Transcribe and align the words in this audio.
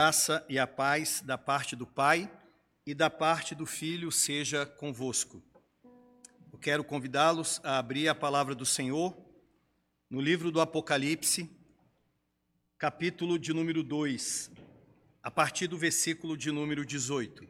graça 0.00 0.42
e 0.48 0.58
a 0.58 0.66
paz 0.66 1.20
da 1.20 1.36
parte 1.36 1.76
do 1.76 1.86
Pai 1.86 2.32
e 2.86 2.94
da 2.94 3.10
parte 3.10 3.54
do 3.54 3.66
Filho 3.66 4.10
seja 4.10 4.64
convosco. 4.64 5.42
Eu 6.50 6.58
quero 6.58 6.82
convidá-los 6.82 7.60
a 7.62 7.76
abrir 7.76 8.08
a 8.08 8.14
palavra 8.14 8.54
do 8.54 8.64
Senhor 8.64 9.14
no 10.08 10.18
livro 10.18 10.50
do 10.50 10.58
Apocalipse, 10.58 11.50
capítulo 12.78 13.38
de 13.38 13.52
número 13.52 13.82
2, 13.82 14.50
a 15.22 15.30
partir 15.30 15.66
do 15.66 15.76
versículo 15.76 16.34
de 16.34 16.50
número 16.50 16.82
18. 16.86 17.46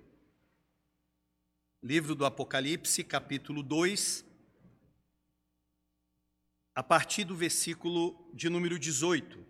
Livro 1.81 2.17
do 2.17 2.25
Apocalipse, 2.27 3.05
capítulo 3.05 3.63
2, 3.63 4.25
a 6.75 6.83
partir 6.83 7.23
do 7.23 7.37
versículo 7.37 8.29
de 8.35 8.49
número 8.51 8.77
18. 8.77 9.50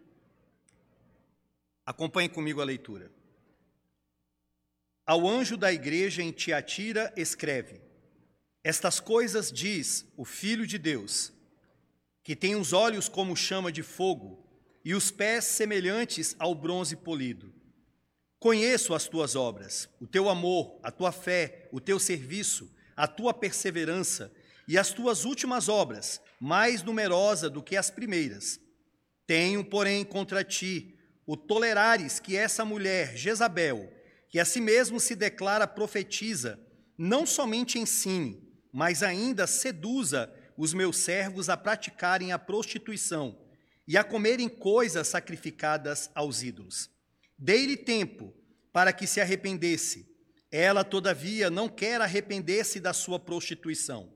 Acompanhe 1.90 2.28
comigo 2.28 2.60
a 2.60 2.64
leitura. 2.64 3.10
Ao 5.04 5.26
anjo 5.26 5.56
da 5.56 5.72
igreja 5.72 6.22
em 6.22 6.30
Tiatira, 6.30 7.12
escreve: 7.16 7.80
Estas 8.62 9.00
coisas 9.00 9.50
diz 9.50 10.06
o 10.16 10.24
Filho 10.24 10.68
de 10.68 10.78
Deus, 10.78 11.32
que 12.22 12.36
tem 12.36 12.54
os 12.54 12.72
olhos 12.72 13.08
como 13.08 13.34
chama 13.34 13.72
de 13.72 13.82
fogo 13.82 14.48
e 14.84 14.94
os 14.94 15.10
pés 15.10 15.46
semelhantes 15.46 16.36
ao 16.38 16.54
bronze 16.54 16.94
polido. 16.94 17.52
Conheço 18.38 18.94
as 18.94 19.08
tuas 19.08 19.34
obras, 19.34 19.88
o 20.00 20.06
teu 20.06 20.28
amor, 20.28 20.78
a 20.84 20.92
tua 20.92 21.10
fé, 21.10 21.68
o 21.72 21.80
teu 21.80 21.98
serviço, 21.98 22.72
a 22.94 23.08
tua 23.08 23.34
perseverança 23.34 24.32
e 24.68 24.78
as 24.78 24.92
tuas 24.92 25.24
últimas 25.24 25.68
obras, 25.68 26.20
mais 26.38 26.84
numerosa 26.84 27.50
do 27.50 27.60
que 27.60 27.76
as 27.76 27.90
primeiras. 27.90 28.60
Tenho, 29.26 29.64
porém, 29.64 30.04
contra 30.04 30.44
ti 30.44 30.96
o 31.30 31.36
tolerares 31.36 32.18
que 32.18 32.36
essa 32.36 32.64
mulher, 32.64 33.16
Jezabel, 33.16 33.88
que 34.28 34.40
a 34.40 34.44
si 34.44 34.60
mesmo 34.60 34.98
se 34.98 35.14
declara 35.14 35.64
profetiza, 35.64 36.58
não 36.98 37.24
somente 37.24 37.78
ensine, 37.78 38.42
mas 38.72 39.00
ainda 39.00 39.46
seduza 39.46 40.28
os 40.56 40.74
meus 40.74 40.96
servos 40.96 41.48
a 41.48 41.56
praticarem 41.56 42.32
a 42.32 42.38
prostituição 42.38 43.38
e 43.86 43.96
a 43.96 44.02
comerem 44.02 44.48
coisas 44.48 45.06
sacrificadas 45.06 46.10
aos 46.16 46.42
ídolos. 46.42 46.90
Dei-lhe 47.38 47.76
tempo 47.76 48.34
para 48.72 48.92
que 48.92 49.06
se 49.06 49.20
arrependesse. 49.20 50.12
Ela, 50.50 50.82
todavia, 50.82 51.48
não 51.48 51.68
quer 51.68 52.00
arrepender-se 52.00 52.80
da 52.80 52.92
sua 52.92 53.20
prostituição. 53.20 54.12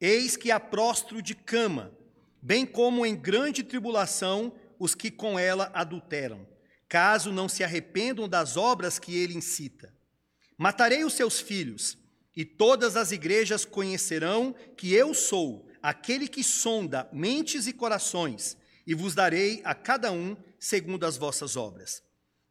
Eis 0.00 0.36
que 0.36 0.50
a 0.50 0.58
prostro 0.58 1.22
de 1.22 1.36
cama, 1.36 1.96
bem 2.42 2.66
como 2.66 3.06
em 3.06 3.14
grande 3.14 3.62
tribulação 3.62 4.52
os 4.82 4.96
que 4.96 5.12
com 5.12 5.38
ela 5.38 5.70
adulteram, 5.72 6.44
caso 6.88 7.30
não 7.30 7.48
se 7.48 7.62
arrependam 7.62 8.28
das 8.28 8.56
obras 8.56 8.98
que 8.98 9.16
ele 9.16 9.32
incita. 9.32 9.94
Matarei 10.58 11.04
os 11.04 11.12
seus 11.12 11.40
filhos, 11.40 11.96
e 12.34 12.44
todas 12.44 12.96
as 12.96 13.12
igrejas 13.12 13.64
conhecerão 13.64 14.52
que 14.76 14.92
eu 14.92 15.14
sou 15.14 15.68
aquele 15.80 16.26
que 16.26 16.42
sonda 16.42 17.08
mentes 17.12 17.68
e 17.68 17.72
corações, 17.72 18.56
e 18.84 18.92
vos 18.92 19.14
darei 19.14 19.60
a 19.64 19.72
cada 19.72 20.10
um 20.10 20.36
segundo 20.58 21.06
as 21.06 21.16
vossas 21.16 21.54
obras. 21.54 22.02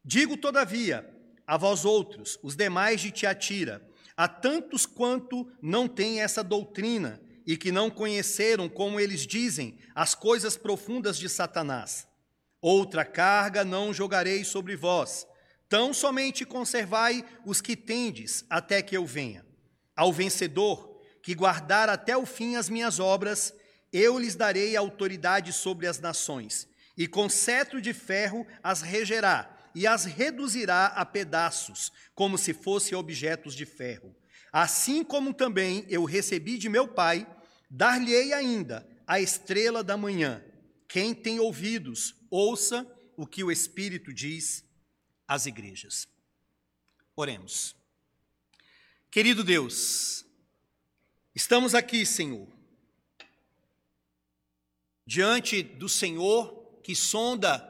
Digo, 0.01 0.37
todavia, 0.37 1.13
a 1.45 1.57
vós 1.57 1.83
outros, 1.83 2.39
os 2.41 2.55
demais 2.55 3.01
de 3.01 3.11
Tiatira, 3.11 3.85
a 4.15 4.29
tantos 4.29 4.85
quanto 4.85 5.51
não 5.61 5.85
têm 5.85 6.21
essa 6.21 6.41
doutrina 6.41 7.21
e 7.45 7.57
que 7.57 7.73
não 7.73 7.89
conheceram, 7.89 8.69
como 8.69 9.01
eles 9.01 9.27
dizem, 9.27 9.77
as 9.93 10.15
coisas 10.15 10.55
profundas 10.55 11.17
de 11.17 11.27
Satanás. 11.27 12.09
Outra 12.61 13.03
carga 13.03 13.65
não 13.65 13.91
jogarei 13.91 14.43
sobre 14.43 14.75
vós, 14.75 15.25
tão 15.67 15.93
somente 15.93 16.45
conservai 16.45 17.25
os 17.43 17.59
que 17.59 17.75
tendes 17.75 18.45
até 18.49 18.81
que 18.81 18.95
eu 18.95 19.05
venha. 19.05 19.43
Ao 19.95 20.13
vencedor, 20.13 21.01
que 21.23 21.33
guardar 21.33 21.89
até 21.89 22.15
o 22.15 22.25
fim 22.25 22.55
as 22.55 22.69
minhas 22.69 22.99
obras, 22.99 23.53
eu 23.91 24.17
lhes 24.19 24.35
darei 24.35 24.75
autoridade 24.75 25.51
sobre 25.51 25.87
as 25.87 25.99
nações, 25.99 26.67
e 26.97 27.07
com 27.07 27.27
cetro 27.27 27.81
de 27.81 27.93
ferro 27.93 28.45
as 28.61 28.81
regerá, 28.81 29.57
e 29.73 29.87
as 29.87 30.05
reduzirá 30.05 30.87
a 30.87 31.05
pedaços, 31.05 31.91
como 32.13 32.37
se 32.37 32.53
fossem 32.53 32.97
objetos 32.97 33.55
de 33.55 33.65
ferro. 33.65 34.15
Assim 34.51 35.03
como 35.03 35.33
também 35.33 35.85
eu 35.89 36.03
recebi 36.03 36.57
de 36.57 36.69
meu 36.69 36.87
Pai, 36.87 37.25
dar-lhe-ei 37.69 38.33
ainda 38.33 38.87
a 39.07 39.19
estrela 39.19 39.83
da 39.83 39.95
manhã. 39.95 40.43
Quem 40.91 41.13
tem 41.13 41.39
ouvidos, 41.39 42.13
ouça 42.29 42.85
o 43.15 43.25
que 43.25 43.45
o 43.45 43.49
Espírito 43.49 44.13
diz 44.13 44.61
às 45.25 45.45
igrejas. 45.45 46.05
Oremos. 47.15 47.73
Querido 49.09 49.41
Deus, 49.41 50.25
estamos 51.33 51.73
aqui, 51.73 52.05
Senhor, 52.05 52.45
diante 55.05 55.63
do 55.63 55.87
Senhor 55.87 56.81
que 56.83 56.93
sonda 56.93 57.65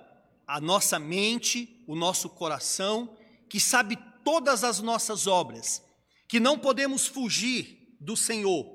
a 0.48 0.60
nossa 0.60 0.98
mente, 0.98 1.84
o 1.86 1.96
nosso 1.96 2.28
coração, 2.28 3.16
que 3.48 3.60
sabe 3.60 4.00
todas 4.26 4.64
as 4.64 4.80
nossas 4.80 5.28
obras, 5.28 5.84
que 6.28 6.40
não 6.40 6.58
podemos 6.58 7.06
fugir 7.06 7.96
do 8.00 8.18
Senhor, 8.18 8.66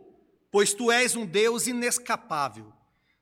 pois 0.53 0.73
tu 0.73 0.93
és 0.93 1.17
um 1.17 1.27
Deus 1.27 1.67
inescapável. 1.67 2.76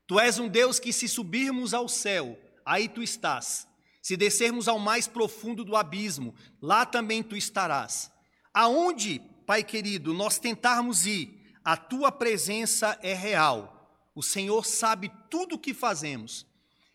Tu 0.07 0.19
és 0.19 0.37
um 0.39 0.47
Deus 0.47 0.79
que, 0.79 0.93
se 0.93 1.07
subirmos 1.07 1.73
ao 1.73 1.87
céu, 1.87 2.39
aí 2.65 2.87
tu 2.87 3.01
estás. 3.01 3.67
Se 4.01 4.15
descermos 4.15 4.67
ao 4.67 4.77
mais 4.77 5.07
profundo 5.07 5.63
do 5.63 5.75
abismo, 5.75 6.35
lá 6.61 6.85
também 6.85 7.23
tu 7.23 7.35
estarás. 7.35 8.11
Aonde, 8.53 9.21
Pai 9.45 9.63
querido, 9.63 10.13
nós 10.13 10.39
tentarmos 10.39 11.05
ir, 11.05 11.43
a 11.63 11.75
tua 11.75 12.11
presença 12.11 12.97
é 13.01 13.13
real. 13.13 13.91
O 14.13 14.23
Senhor 14.23 14.65
sabe 14.65 15.11
tudo 15.29 15.55
o 15.55 15.59
que 15.59 15.73
fazemos. 15.73 16.45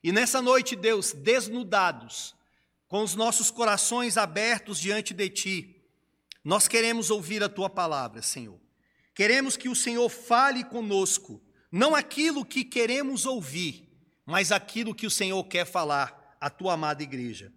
E 0.02 0.10
nessa 0.10 0.40
noite, 0.40 0.74
Deus, 0.74 1.12
desnudados, 1.12 2.34
com 2.88 3.02
os 3.02 3.14
nossos 3.14 3.50
corações 3.50 4.16
abertos 4.16 4.80
diante 4.80 5.12
de 5.12 5.28
ti, 5.28 5.76
nós 6.42 6.66
queremos 6.66 7.10
ouvir 7.10 7.42
a 7.42 7.48
tua 7.48 7.68
palavra, 7.68 8.22
Senhor. 8.22 8.58
Queremos 9.14 9.56
que 9.56 9.68
o 9.68 9.76
Senhor 9.76 10.08
fale 10.08 10.64
conosco 10.64 11.40
não 11.70 11.94
aquilo 11.94 12.44
que 12.44 12.64
queremos 12.64 13.26
ouvir, 13.26 13.88
mas 14.26 14.50
aquilo 14.50 14.94
que 14.94 15.06
o 15.06 15.10
Senhor 15.10 15.42
quer 15.44 15.64
falar 15.64 16.36
à 16.40 16.50
tua 16.50 16.74
amada 16.74 17.02
igreja. 17.02 17.52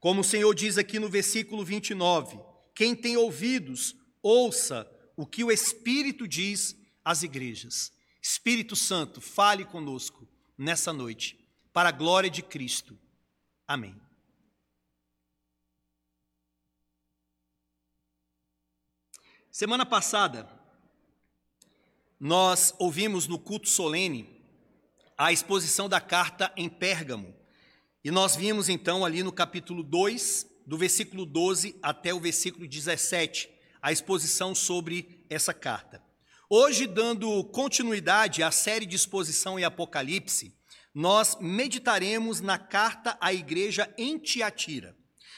Como 0.00 0.20
o 0.20 0.24
Senhor 0.24 0.54
diz 0.54 0.78
aqui 0.78 0.98
no 0.98 1.08
versículo 1.08 1.64
29, 1.64 2.38
quem 2.74 2.94
tem 2.94 3.16
ouvidos, 3.16 3.96
ouça 4.22 4.88
o 5.16 5.26
que 5.26 5.42
o 5.42 5.50
Espírito 5.50 6.28
diz 6.28 6.76
às 7.04 7.22
igrejas. 7.22 7.92
Espírito 8.22 8.76
Santo, 8.76 9.20
fale 9.20 9.64
conosco 9.64 10.28
nessa 10.56 10.92
noite, 10.92 11.38
para 11.72 11.88
a 11.88 11.92
glória 11.92 12.30
de 12.30 12.42
Cristo. 12.42 12.98
Amém. 13.66 14.00
Semana 19.50 19.84
passada, 19.84 20.48
nós 22.20 22.74
ouvimos 22.78 23.28
no 23.28 23.38
culto 23.38 23.68
solene 23.68 24.28
a 25.16 25.32
exposição 25.32 25.88
da 25.88 26.00
carta 26.00 26.52
em 26.56 26.68
Pérgamo. 26.68 27.34
E 28.04 28.10
nós 28.10 28.34
vimos 28.34 28.68
então 28.68 29.04
ali 29.04 29.22
no 29.22 29.32
capítulo 29.32 29.82
2, 29.82 30.46
do 30.66 30.76
versículo 30.76 31.24
12 31.24 31.78
até 31.82 32.12
o 32.12 32.20
versículo 32.20 32.66
17, 32.66 33.48
a 33.80 33.92
exposição 33.92 34.54
sobre 34.54 35.24
essa 35.30 35.54
carta. 35.54 36.02
Hoje, 36.50 36.86
dando 36.86 37.44
continuidade 37.44 38.42
à 38.42 38.50
série 38.50 38.86
de 38.86 38.96
exposição 38.96 39.58
em 39.58 39.64
Apocalipse, 39.64 40.56
nós 40.94 41.36
meditaremos 41.40 42.40
na 42.40 42.58
carta 42.58 43.16
à 43.20 43.32
igreja 43.32 43.92
em 43.98 44.18
Tiatira. 44.18 44.96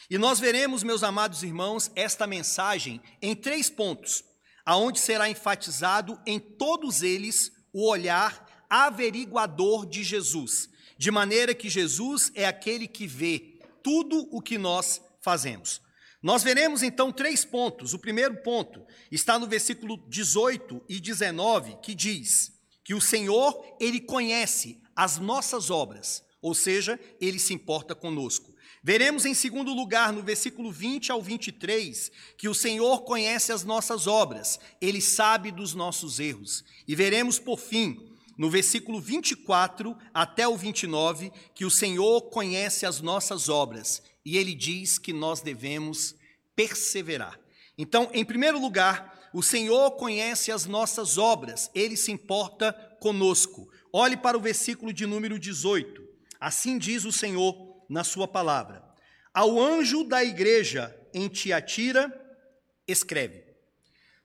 E 0.08 0.16
nós 0.16 0.40
veremos, 0.40 0.82
meus 0.82 1.02
amados 1.02 1.42
irmãos, 1.42 1.90
esta 1.94 2.26
mensagem 2.26 3.00
em 3.20 3.34
três 3.34 3.68
pontos 3.68 4.24
aonde 4.64 4.98
será 4.98 5.28
enfatizado 5.28 6.20
em 6.26 6.38
todos 6.38 7.02
eles 7.02 7.52
o 7.72 7.88
olhar 7.88 8.64
averiguador 8.68 9.86
de 9.86 10.04
Jesus, 10.04 10.68
de 10.96 11.10
maneira 11.10 11.54
que 11.54 11.68
Jesus 11.68 12.30
é 12.34 12.46
aquele 12.46 12.86
que 12.86 13.06
vê 13.06 13.58
tudo 13.82 14.28
o 14.30 14.40
que 14.40 14.58
nós 14.58 15.00
fazemos. 15.20 15.80
Nós 16.22 16.42
veremos 16.42 16.82
então 16.82 17.10
três 17.10 17.44
pontos. 17.44 17.94
O 17.94 17.98
primeiro 17.98 18.42
ponto 18.42 18.84
está 19.10 19.38
no 19.38 19.46
versículo 19.46 19.96
18 20.08 20.82
e 20.88 21.00
19, 21.00 21.78
que 21.82 21.94
diz 21.94 22.52
que 22.84 22.94
o 22.94 23.00
Senhor, 23.00 23.76
ele 23.80 24.00
conhece 24.00 24.80
as 24.94 25.18
nossas 25.18 25.70
obras, 25.70 26.22
ou 26.42 26.54
seja, 26.54 26.98
ele 27.20 27.38
se 27.38 27.54
importa 27.54 27.94
conosco. 27.94 28.49
Veremos 28.82 29.26
em 29.26 29.34
segundo 29.34 29.74
lugar, 29.74 30.12
no 30.12 30.22
versículo 30.22 30.72
20 30.72 31.12
ao 31.12 31.20
23, 31.20 32.10
que 32.38 32.48
o 32.48 32.54
Senhor 32.54 33.02
conhece 33.02 33.52
as 33.52 33.62
nossas 33.62 34.06
obras, 34.06 34.58
ele 34.80 35.02
sabe 35.02 35.50
dos 35.50 35.74
nossos 35.74 36.18
erros. 36.18 36.64
E 36.88 36.94
veremos 36.94 37.38
por 37.38 37.58
fim, 37.58 38.10
no 38.38 38.48
versículo 38.48 38.98
24 38.98 39.94
até 40.14 40.48
o 40.48 40.56
29, 40.56 41.30
que 41.54 41.66
o 41.66 41.70
Senhor 41.70 42.22
conhece 42.30 42.86
as 42.86 43.02
nossas 43.02 43.50
obras 43.50 44.02
e 44.24 44.38
ele 44.38 44.54
diz 44.54 44.98
que 44.98 45.12
nós 45.12 45.42
devemos 45.42 46.14
perseverar. 46.56 47.38
Então, 47.76 48.10
em 48.14 48.24
primeiro 48.24 48.58
lugar, 48.58 49.30
o 49.32 49.42
Senhor 49.42 49.90
conhece 49.92 50.50
as 50.50 50.66
nossas 50.66 51.18
obras, 51.18 51.70
ele 51.74 51.96
se 51.96 52.12
importa 52.12 52.72
conosco. 53.00 53.68
Olhe 53.92 54.16
para 54.16 54.36
o 54.36 54.40
versículo 54.40 54.92
de 54.92 55.06
número 55.06 55.38
18. 55.38 56.02
Assim 56.40 56.78
diz 56.78 57.04
o 57.04 57.12
Senhor 57.12 57.69
na 57.90 58.04
sua 58.04 58.28
palavra: 58.28 58.82
Ao 59.34 59.60
anjo 59.60 60.04
da 60.04 60.24
igreja 60.24 60.96
em 61.12 61.28
Tiatira, 61.28 62.10
escreve. 62.86 63.44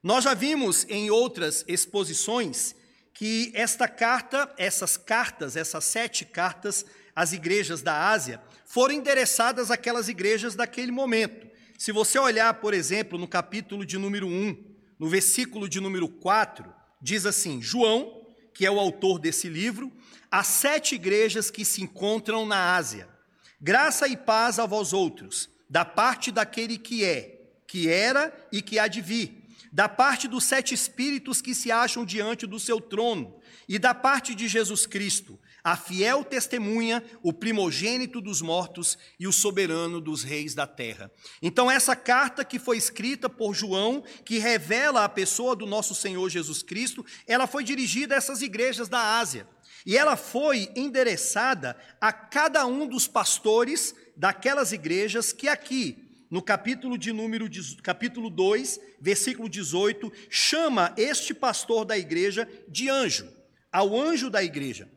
Nós 0.01 0.23
já 0.23 0.35
vimos 0.35 0.85
em 0.87 1.09
outras 1.09 1.65
exposições 1.67 2.75
que 3.11 3.51
esta 3.55 3.87
carta, 3.87 4.53
essas 4.55 4.97
cartas, 4.97 5.55
essas 5.55 5.83
sete 5.83 6.25
cartas 6.25 6.85
às 7.15 7.33
igrejas 7.33 7.81
da 7.81 8.09
Ásia, 8.09 8.39
foram 8.65 8.93
endereçadas 8.93 9.71
àquelas 9.71 10.07
igrejas 10.07 10.53
daquele 10.53 10.91
momento. 10.91 11.47
Se 11.77 11.91
você 11.91 12.19
olhar, 12.19 12.53
por 12.55 12.73
exemplo, 12.73 13.17
no 13.17 13.27
capítulo 13.27 13.85
de 13.85 13.97
número 13.97 14.27
1, 14.27 14.75
no 14.99 15.09
versículo 15.09 15.67
de 15.67 15.79
número 15.79 16.07
4, 16.07 16.71
diz 17.01 17.25
assim: 17.25 17.61
João, 17.61 18.27
que 18.53 18.65
é 18.65 18.69
o 18.69 18.79
autor 18.79 19.17
desse 19.17 19.49
livro, 19.49 19.91
às 20.29 20.47
sete 20.47 20.95
igrejas 20.95 21.49
que 21.49 21.65
se 21.65 21.81
encontram 21.81 22.45
na 22.45 22.75
Ásia. 22.75 23.14
Graça 23.59 24.07
e 24.07 24.17
paz 24.17 24.59
a 24.59 24.65
vós 24.65 24.93
outros, 24.93 25.49
da 25.69 25.85
parte 25.85 26.31
daquele 26.31 26.77
que 26.77 27.03
é, 27.03 27.41
que 27.67 27.89
era 27.89 28.33
e 28.51 28.61
que 28.61 28.77
há 28.77 28.87
de 28.87 29.01
vir, 29.01 29.43
da 29.71 29.89
parte 29.89 30.27
dos 30.27 30.43
sete 30.43 30.73
espíritos 30.73 31.41
que 31.41 31.55
se 31.55 31.71
acham 31.71 32.05
diante 32.05 32.45
do 32.45 32.59
seu 32.59 32.79
trono, 32.79 33.35
e 33.67 33.79
da 33.79 33.93
parte 33.93 34.35
de 34.35 34.47
Jesus 34.47 34.85
Cristo, 34.85 35.39
a 35.63 35.75
fiel 35.75 36.23
testemunha, 36.23 37.03
o 37.23 37.33
primogênito 37.33 38.21
dos 38.21 38.39
mortos 38.39 38.97
e 39.19 39.27
o 39.27 39.33
soberano 39.33 39.99
dos 39.99 40.21
reis 40.21 40.53
da 40.53 40.67
terra. 40.67 41.11
Então, 41.41 41.71
essa 41.71 41.95
carta 41.95 42.45
que 42.45 42.59
foi 42.59 42.77
escrita 42.77 43.27
por 43.27 43.55
João, 43.55 44.03
que 44.23 44.37
revela 44.37 45.03
a 45.03 45.09
pessoa 45.09 45.55
do 45.55 45.65
nosso 45.65 45.95
Senhor 45.95 46.29
Jesus 46.29 46.61
Cristo, 46.61 47.03
ela 47.25 47.47
foi 47.47 47.63
dirigida 47.63 48.13
a 48.13 48.17
essas 48.17 48.43
igrejas 48.43 48.87
da 48.87 49.17
Ásia. 49.17 49.47
E 49.85 49.95
ela 49.95 50.15
foi 50.15 50.69
endereçada 50.75 51.77
a 52.01 52.11
cada 52.11 52.65
um 52.65 52.87
dos 52.87 53.07
pastores 53.07 53.93
daquelas 54.17 54.71
igrejas 54.71 55.31
que 55.31 55.47
aqui, 55.47 56.25
no 56.31 56.41
capítulo 56.41 56.97
de 56.97 57.13
número 57.13 57.47
capítulo 57.83 58.29
2, 58.29 58.79
versículo 58.99 59.47
18, 59.47 60.11
chama 60.29 60.93
este 60.97 61.33
pastor 61.33 61.85
da 61.85 61.97
igreja 61.97 62.49
de 62.67 62.89
anjo, 62.89 63.31
ao 63.71 63.95
anjo 63.95 64.29
da 64.29 64.43
igreja. 64.43 64.89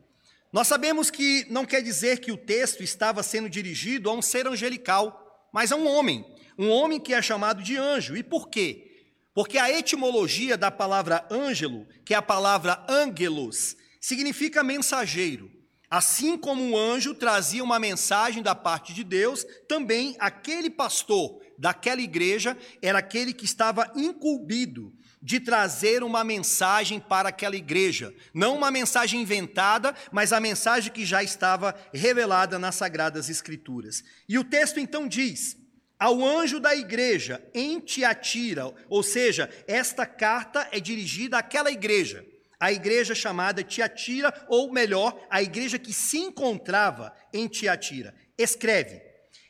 Nós 0.51 0.67
sabemos 0.67 1.11
que 1.11 1.45
não 1.51 1.65
quer 1.65 1.83
dizer 1.83 2.19
que 2.19 2.31
o 2.31 2.37
texto 2.37 2.81
estava 2.81 3.21
sendo 3.21 3.47
dirigido 3.47 4.09
a 4.09 4.13
um 4.13 4.21
ser 4.21 4.47
angelical, 4.47 5.47
mas 5.53 5.71
a 5.71 5.75
um 5.75 5.87
homem, 5.87 6.25
um 6.57 6.69
homem 6.69 6.99
que 6.99 7.13
é 7.13 7.21
chamado 7.21 7.61
de 7.61 7.77
anjo. 7.77 8.17
E 8.17 8.23
por 8.23 8.49
quê? 8.49 8.87
Porque 9.35 9.59
a 9.59 9.69
etimologia 9.69 10.57
da 10.57 10.71
palavra 10.71 11.27
ângelo, 11.29 11.85
que 12.03 12.15
é 12.15 12.17
a 12.17 12.21
palavra 12.21 12.83
angelos, 12.89 13.77
significa 13.99 14.63
mensageiro. 14.63 15.51
Assim 15.89 16.37
como 16.37 16.63
um 16.63 16.77
anjo 16.77 17.15
trazia 17.15 17.63
uma 17.63 17.79
mensagem 17.79 18.43
da 18.43 18.53
parte 18.53 18.93
de 18.93 19.03
Deus, 19.03 19.43
também 19.67 20.15
aquele 20.19 20.69
pastor 20.69 21.41
daquela 21.57 21.99
igreja 21.99 22.55
era 22.81 22.99
aquele 22.99 23.33
que 23.33 23.45
estava 23.45 23.91
incumbido 23.95 24.93
de 25.21 25.39
trazer 25.39 26.03
uma 26.03 26.23
mensagem 26.23 26.99
para 26.99 27.29
aquela 27.29 27.55
igreja. 27.55 28.13
Não 28.33 28.55
uma 28.55 28.71
mensagem 28.71 29.21
inventada, 29.21 29.93
mas 30.11 30.31
a 30.31 30.39
mensagem 30.39 30.93
que 30.93 31.05
já 31.05 31.23
estava 31.23 31.75
revelada 31.93 32.57
nas 32.57 32.75
Sagradas 32.75 33.29
Escrituras. 33.29 34.03
E 34.27 34.37
o 34.37 34.43
texto 34.43 34.79
então 34.79 35.07
diz: 35.07 35.57
ao 35.99 36.23
anjo 36.23 36.59
da 36.59 36.73
igreja 36.75 37.43
em 37.53 37.79
Tiatira, 37.79 38.73
ou 38.87 39.03
seja, 39.03 39.49
esta 39.67 40.05
carta 40.05 40.69
é 40.71 40.79
dirigida 40.79 41.37
àquela 41.37 41.69
igreja, 41.69 42.25
a 42.59 42.71
igreja 42.71 43.15
chamada 43.15 43.63
Tiatira, 43.63 44.33
ou 44.47 44.71
melhor, 44.71 45.19
a 45.29 45.41
igreja 45.41 45.79
que 45.79 45.93
se 45.93 46.17
encontrava 46.17 47.13
em 47.33 47.47
Tiatira. 47.47 48.13
Escreve: 48.37 49.01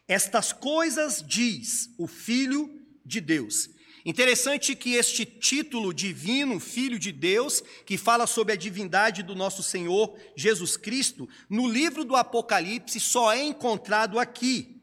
Estas 0.08 0.54
coisas 0.54 1.24
diz 1.26 1.90
o 1.98 2.08
Filho 2.08 2.70
de 3.06 3.20
Deus 3.20 3.70
Interessante 4.06 4.76
que 4.76 4.94
este 4.94 5.26
título 5.26 5.94
divino, 5.94 6.60
Filho 6.60 6.98
de 6.98 7.12
Deus, 7.12 7.62
que 7.86 7.98
fala 7.98 8.26
sobre 8.26 8.54
a 8.54 8.58
divindade 8.58 9.22
do 9.22 9.36
nosso 9.36 9.62
Senhor 9.62 10.18
Jesus 10.36 10.78
Cristo, 10.78 11.28
no 11.50 11.68
livro 11.68 12.06
do 12.06 12.16
Apocalipse 12.16 13.00
só 13.00 13.34
é 13.34 13.44
encontrado 13.44 14.18
aqui, 14.18 14.82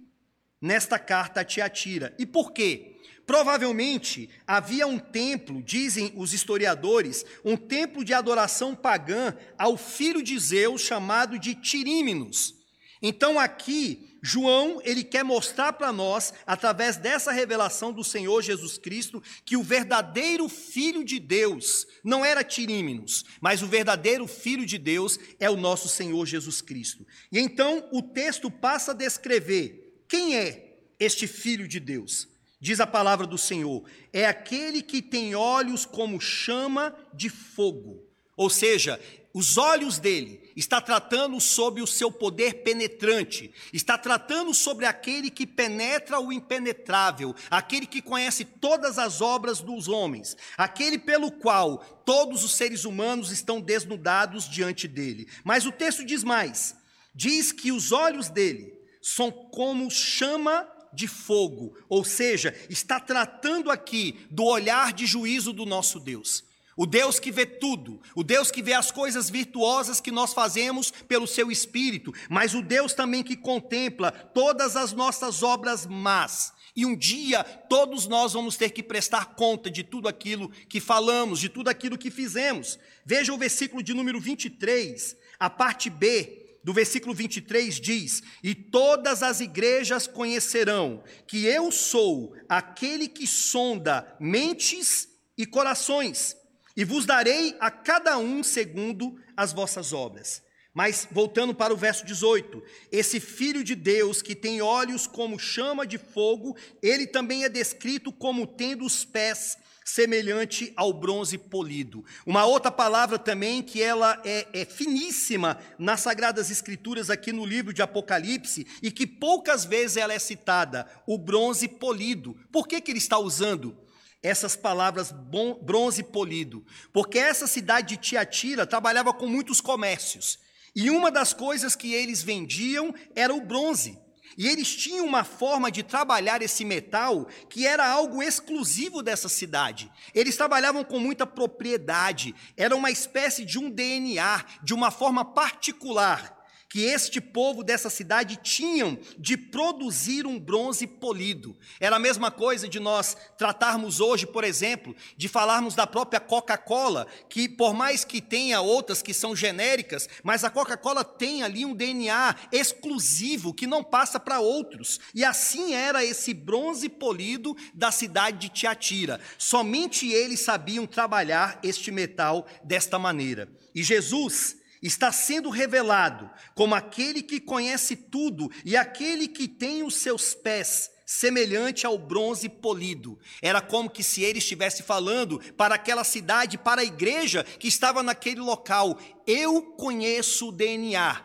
nesta 0.61 0.99
carta 0.99 1.41
a 1.41 1.45
Tiatira. 1.45 2.15
E 2.19 2.27
por 2.27 2.53
quê? 2.53 2.96
Provavelmente 3.27 4.31
havia 4.47 4.87
um 4.87 4.99
templo, 4.99 5.61
dizem 5.61 6.13
os 6.15 6.33
historiadores, 6.33 7.27
um 7.45 7.57
templo 7.57 8.05
de 8.05 8.15
adoração 8.15 8.75
pagã 8.75 9.37
ao 9.59 9.77
filho 9.77 10.23
de 10.23 10.39
Zeus 10.39 10.81
chamado 10.81 11.39
de 11.39 11.55
Tirímenos. 11.55 12.55
Então 13.03 13.39
aqui 13.39 14.17
João, 14.27 14.81
ele 14.83 15.05
quer 15.05 15.23
mostrar 15.23 15.75
para 15.75 15.93
nós, 15.93 16.35
através 16.45 16.97
dessa 16.97 17.31
revelação 17.31 17.93
do 17.93 18.03
Senhor 18.03 18.43
Jesus 18.43 18.77
Cristo, 18.77 19.23
que 19.45 19.57
o 19.57 19.63
verdadeiro 19.63 20.49
Filho 20.49 21.05
de 21.05 21.21
Deus 21.21 21.87
não 22.03 22.25
era 22.25 22.43
Tirímenos, 22.43 23.25
mas 23.41 23.63
o 23.63 23.69
verdadeiro 23.69 24.27
Filho 24.27 24.67
de 24.67 24.79
Deus 24.79 25.17
é 25.39 25.49
o 25.49 25.57
nosso 25.57 25.89
Senhor 25.89 26.27
Jesus 26.27 26.61
Cristo. 26.61 27.07
E 27.31 27.39
então 27.39 27.89
o 27.93 28.03
texto 28.03 28.51
passa 28.51 28.91
a 28.91 28.95
descrever 28.95 30.03
quem 30.09 30.37
é 30.37 30.79
este 30.99 31.29
Filho 31.29 31.69
de 31.69 31.79
Deus. 31.79 32.27
Diz 32.61 32.81
a 32.81 32.87
palavra 32.87 33.27
do 33.27 33.37
Senhor: 33.37 33.85
é 34.13 34.27
aquele 34.27 34.83
que 34.83 35.03
tem 35.03 35.35
olhos 35.35 35.85
como 35.85 36.21
chama 36.21 36.95
de 37.13 37.29
fogo. 37.29 38.03
Ou 38.37 38.51
seja, 38.51 39.01
os 39.33 39.59
olhos 39.59 39.99
dele 39.99 40.51
está 40.57 40.81
tratando 40.81 41.39
sobre 41.43 41.83
o 41.83 41.87
seu 41.87 42.11
poder 42.11 42.63
penetrante, 42.63 43.53
está 43.71 43.99
tratando 43.99 44.55
sobre 44.55 44.87
aquele 44.87 45.29
que 45.29 45.47
penetra 45.47 46.19
o 46.19 46.33
impenetrável, 46.33 47.35
aquele 47.51 47.87
que 47.87 48.01
conhece 48.01 48.47
todas 48.47 48.99
as 48.99 49.21
obras 49.21 49.61
dos 49.61 49.89
homens, 49.89 50.39
aquele 50.57 50.99
pelo 50.99 51.31
qual 51.31 51.79
todos 52.07 52.45
os 52.45 52.55
seres 52.55 52.87
humanos 52.87 53.31
estão 53.31 53.61
desnudados 53.61 54.49
diante 54.49 54.89
dele. 54.89 55.29
Mas 55.45 55.67
o 55.67 55.73
texto 55.73 56.03
diz 56.03 56.25
mais: 56.25 56.75
diz 57.15 57.53
que 57.53 57.71
os 57.71 57.93
olhos 57.93 58.31
dele 58.31 58.73
são 59.03 59.31
como 59.31 59.91
chama 59.91 60.67
de 60.97 61.07
fogo, 61.07 61.77
ou 61.89 62.03
seja, 62.05 62.57
está 62.71 62.99
tratando 62.99 63.71
aqui 63.71 64.27
do 64.31 64.43
olhar 64.43 64.93
de 64.93 65.07
juízo 65.07 65.53
do 65.53 65.67
nosso 65.67 66.01
Deus. 66.01 66.43
O 66.75 66.85
Deus 66.85 67.19
que 67.19 67.31
vê 67.31 67.47
tudo, 67.47 68.01
o 68.15 68.23
Deus 68.23 68.51
que 68.51 68.63
vê 68.63 68.73
as 68.73 68.91
coisas 68.91 69.31
virtuosas 69.31 70.01
que 70.01 70.11
nós 70.11 70.35
fazemos 70.35 70.91
pelo 70.91 71.27
seu 71.27 71.51
espírito, 71.51 72.13
mas 72.29 72.55
o 72.55 72.61
Deus 72.61 72.93
também 72.93 73.23
que 73.23 73.37
contempla 73.37 74.11
todas 74.11 74.77
as 74.77 74.93
nossas 74.93 75.43
obras 75.43 75.87
más. 75.87 76.53
E 76.75 76.85
um 76.85 76.95
dia 76.95 77.43
todos 77.45 78.07
nós 78.07 78.35
vamos 78.35 78.57
ter 78.57 78.71
que 78.71 78.83
prestar 78.83 79.35
conta 79.35 79.71
de 79.71 79.83
tudo 79.83 80.09
aquilo 80.09 80.51
que 80.69 80.81
falamos, 80.81 81.41
de 81.41 81.49
tudo 81.49 81.69
aquilo 81.69 81.97
que 81.97 82.11
fizemos. 82.11 82.79
Veja 83.05 83.33
o 83.33 83.39
versículo 83.39 83.83
de 83.83 83.95
número 83.95 84.21
23, 84.21 85.17
a 85.39 85.49
parte 85.49 85.89
B 85.89 86.46
do 86.67 86.73
versículo 86.73 87.15
23 87.15 87.79
diz: 87.79 88.25
E 88.43 88.53
todas 88.53 89.23
as 89.23 89.39
igrejas 89.39 90.09
conhecerão 90.09 91.05
que 91.25 91.47
eu 91.47 91.71
sou 91.71 92.35
aquele 92.49 93.07
que 93.07 93.25
sonda 93.25 94.17
mentes 94.19 95.09
e 95.39 95.47
corações 95.47 96.37
e 96.77 96.85
vos 96.85 97.07
darei 97.07 97.55
a 97.61 97.71
cada 97.71 98.19
um 98.19 98.43
segundo 98.43 99.17
as 99.37 99.53
vossas 99.53 99.93
obras. 99.93 100.43
Mas, 100.75 101.07
voltando 101.09 101.55
para 101.55 101.73
o 101.73 101.77
verso 101.77 102.05
18, 102.05 102.61
esse 102.91 103.21
filho 103.21 103.63
de 103.63 103.77
Deus 103.77 104.21
que 104.21 104.35
tem 104.35 104.61
olhos 104.61 105.07
como 105.07 105.39
chama 105.39 105.87
de 105.87 105.99
fogo, 105.99 106.57
ele 106.83 107.07
também 107.07 107.45
é 107.45 107.49
descrito 107.49 108.11
como 108.11 108.45
tendo 108.45 108.85
os 108.85 109.05
pés 109.05 109.57
semelhante 109.87 110.73
ao 110.77 110.93
bronze 110.93 111.39
polido. 111.39 112.05
Uma 112.27 112.45
outra 112.45 112.73
palavra 112.73 113.21
também 113.21 113.63
que 113.63 113.81
ela 113.81 114.21
é, 114.25 114.49
é, 114.53 114.65
finíssima 114.65 115.61
nas 115.79 116.01
Sagradas 116.01 116.51
Escrituras 116.51 117.09
aqui 117.09 117.33
no 117.33 117.47
livro 117.47 117.73
de 117.73 117.81
Apocalipse 117.81 118.67
e 118.83 118.91
que 118.91 119.07
poucas 119.07 119.65
vezes 119.65 119.97
ela 119.97 120.13
é 120.13 120.19
citada, 120.19 120.91
o 121.07 121.17
bronze 121.17 121.69
polido. 121.69 122.37
Por 122.51 122.67
que, 122.67 122.81
que 122.81 122.91
ele 122.91 122.99
está 122.99 123.17
usando? 123.17 123.79
essas 124.23 124.57
palavras 124.57 125.15
bronze 125.63 126.03
polido, 126.03 126.67
porque 126.93 127.17
essa 127.17 127.47
cidade 127.47 127.95
de 127.95 128.03
Tiatira 128.03 128.67
trabalhava 128.67 129.13
com 129.13 129.29
muitos 129.29 129.61
comércios, 129.61 130.41
e 130.75 130.91
uma 130.91 131.13
das 131.13 131.33
coisas 131.33 131.77
que 131.77 131.95
eles 131.95 132.25
vendiam 132.25 132.93
era 133.15 133.33
o 133.33 133.41
bronze. 133.41 133.97
E 134.37 134.47
eles 134.47 134.75
tinham 134.75 135.07
uma 135.07 135.25
forma 135.25 135.71
de 135.71 135.83
trabalhar 135.83 136.43
esse 136.43 136.65
metal 136.65 137.27
que 137.49 137.67
era 137.67 137.87
algo 137.87 138.23
exclusivo 138.23 139.03
dessa 139.03 139.29
cidade. 139.29 139.91
Eles 140.15 140.37
trabalhavam 140.37 140.85
com 140.85 140.99
muita 140.99 141.27
propriedade, 141.27 142.35
era 142.57 142.77
uma 142.77 142.91
espécie 142.91 143.45
de 143.45 143.59
um 143.59 143.71
DNA, 143.71 144.45
de 144.63 144.75
uma 144.75 144.91
forma 144.91 145.25
particular 145.25 146.36
que 146.77 146.85
este 146.85 147.23
povo 147.23 147.65
dessa 147.65 147.89
cidade 147.89 148.39
tinham 148.43 148.99
de 149.17 149.35
produzir 149.35 150.27
um 150.27 150.39
bronze 150.39 150.87
polido. 150.87 151.57
Era 151.81 151.97
a 151.97 151.99
mesma 151.99 152.31
coisa 152.31 152.69
de 152.69 152.79
nós 152.79 153.17
tratarmos 153.39 153.99
hoje, 153.99 154.27
por 154.27 154.45
exemplo, 154.45 154.95
de 155.17 155.27
falarmos 155.27 155.75
da 155.75 155.87
própria 155.87 156.21
Coca-Cola, 156.21 157.07
que 157.31 157.49
por 157.49 157.73
mais 157.73 158.05
que 158.05 158.21
tenha 158.21 158.61
outras 158.61 159.01
que 159.01 159.15
são 159.15 159.35
genéricas, 159.35 160.07
mas 160.23 160.45
a 160.45 160.51
Coca-Cola 160.51 161.03
tem 161.03 161.43
ali 161.43 161.65
um 161.65 161.75
DNA 161.75 162.37
exclusivo 162.53 163.55
que 163.55 163.67
não 163.67 163.83
passa 163.83 164.21
para 164.21 164.41
outros. 164.41 165.01
E 165.15 165.25
assim 165.25 165.73
era 165.73 166.05
esse 166.05 166.35
bronze 166.35 166.91
polido 166.91 167.57
da 167.73 167.91
cidade 167.91 168.37
de 168.37 168.49
Tiatira. 168.51 169.19
Somente 169.39 170.13
eles 170.13 170.41
sabiam 170.41 170.85
trabalhar 170.85 171.59
este 171.63 171.91
metal 171.91 172.47
desta 172.63 172.99
maneira. 172.99 173.49
E 173.75 173.83
Jesus 173.83 174.59
está 174.87 175.11
sendo 175.11 175.51
revelado 175.51 176.31
como 176.55 176.75
aquele 176.75 177.23
que 177.23 177.41
conhece 177.41 177.97
tudo 177.97 178.51
e 178.65 178.77
aquele 178.77 179.29
que 179.29 179.49
tem 179.49 179.83
os 179.83 179.97
seus 179.97 180.35
pés 180.35 180.91
semelhante 181.07 181.87
ao 181.87 181.97
bronze 181.97 182.49
polido. 182.49 183.19
Era 183.41 183.61
como 183.61 183.89
que 183.89 184.03
se 184.03 184.23
ele 184.23 184.39
estivesse 184.39 184.83
falando 184.83 185.41
para 185.57 185.77
aquela 185.77 186.03
cidade, 186.03 186.59
para 186.59 186.83
a 186.83 186.85
igreja 186.85 187.45
que 187.45 187.69
estava 187.69 188.03
naquele 188.03 188.41
local. 188.41 188.99
Eu 189.27 189.63
conheço 189.63 190.49
o 190.49 190.53
DNA. 190.53 191.25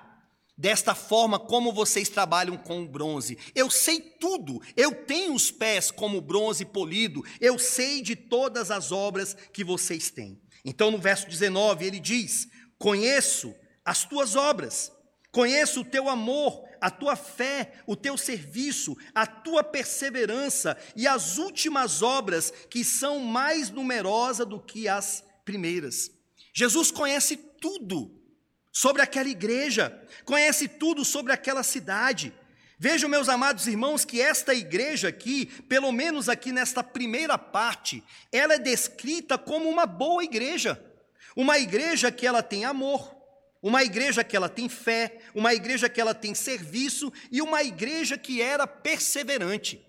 Desta 0.55 0.93
forma, 0.93 1.39
como 1.39 1.73
vocês 1.73 2.07
trabalham 2.07 2.55
com 2.55 2.83
o 2.83 2.87
bronze. 2.87 3.35
Eu 3.55 3.71
sei 3.71 3.99
tudo, 3.99 4.61
eu 4.77 4.93
tenho 4.93 5.33
os 5.33 5.49
pés 5.49 5.89
como 5.89 6.21
bronze 6.21 6.63
polido, 6.65 7.25
eu 7.39 7.57
sei 7.57 7.99
de 8.03 8.15
todas 8.15 8.69
as 8.69 8.91
obras 8.91 9.35
que 9.51 9.63
vocês 9.63 10.11
têm. 10.11 10.39
Então, 10.63 10.91
no 10.91 10.99
verso 10.99 11.27
19, 11.27 11.83
ele 11.83 11.99
diz: 11.99 12.47
Conheço 12.81 13.53
as 13.85 14.03
tuas 14.05 14.35
obras, 14.35 14.91
conheço 15.31 15.81
o 15.81 15.85
teu 15.85 16.09
amor, 16.09 16.67
a 16.81 16.89
tua 16.89 17.15
fé, 17.15 17.73
o 17.85 17.95
teu 17.95 18.17
serviço, 18.17 18.97
a 19.13 19.27
tua 19.27 19.63
perseverança 19.63 20.75
e 20.95 21.07
as 21.07 21.37
últimas 21.37 22.01
obras 22.01 22.51
que 22.71 22.83
são 22.83 23.19
mais 23.19 23.69
numerosas 23.69 24.47
do 24.47 24.59
que 24.59 24.87
as 24.87 25.23
primeiras. 25.45 26.09
Jesus 26.51 26.89
conhece 26.89 27.37
tudo 27.37 28.19
sobre 28.71 29.03
aquela 29.03 29.29
igreja, 29.29 29.95
conhece 30.25 30.67
tudo 30.67 31.05
sobre 31.05 31.33
aquela 31.33 31.61
cidade. 31.61 32.33
Vejam, 32.79 33.07
meus 33.07 33.29
amados 33.29 33.67
irmãos, 33.67 34.03
que 34.03 34.19
esta 34.19 34.55
igreja 34.55 35.09
aqui, 35.09 35.45
pelo 35.69 35.91
menos 35.91 36.27
aqui 36.27 36.51
nesta 36.51 36.83
primeira 36.83 37.37
parte, 37.37 38.03
ela 38.31 38.55
é 38.55 38.59
descrita 38.59 39.37
como 39.37 39.69
uma 39.69 39.85
boa 39.85 40.23
igreja. 40.23 40.83
Uma 41.35 41.57
igreja 41.57 42.11
que 42.11 42.27
ela 42.27 42.43
tem 42.43 42.65
amor, 42.65 43.15
uma 43.61 43.83
igreja 43.83 44.23
que 44.23 44.35
ela 44.35 44.49
tem 44.49 44.67
fé, 44.67 45.19
uma 45.35 45.53
igreja 45.53 45.87
que 45.87 46.01
ela 46.01 46.13
tem 46.13 46.33
serviço 46.33 47.11
e 47.31 47.41
uma 47.41 47.63
igreja 47.63 48.17
que 48.17 48.41
era 48.41 48.65
perseverante. 48.65 49.85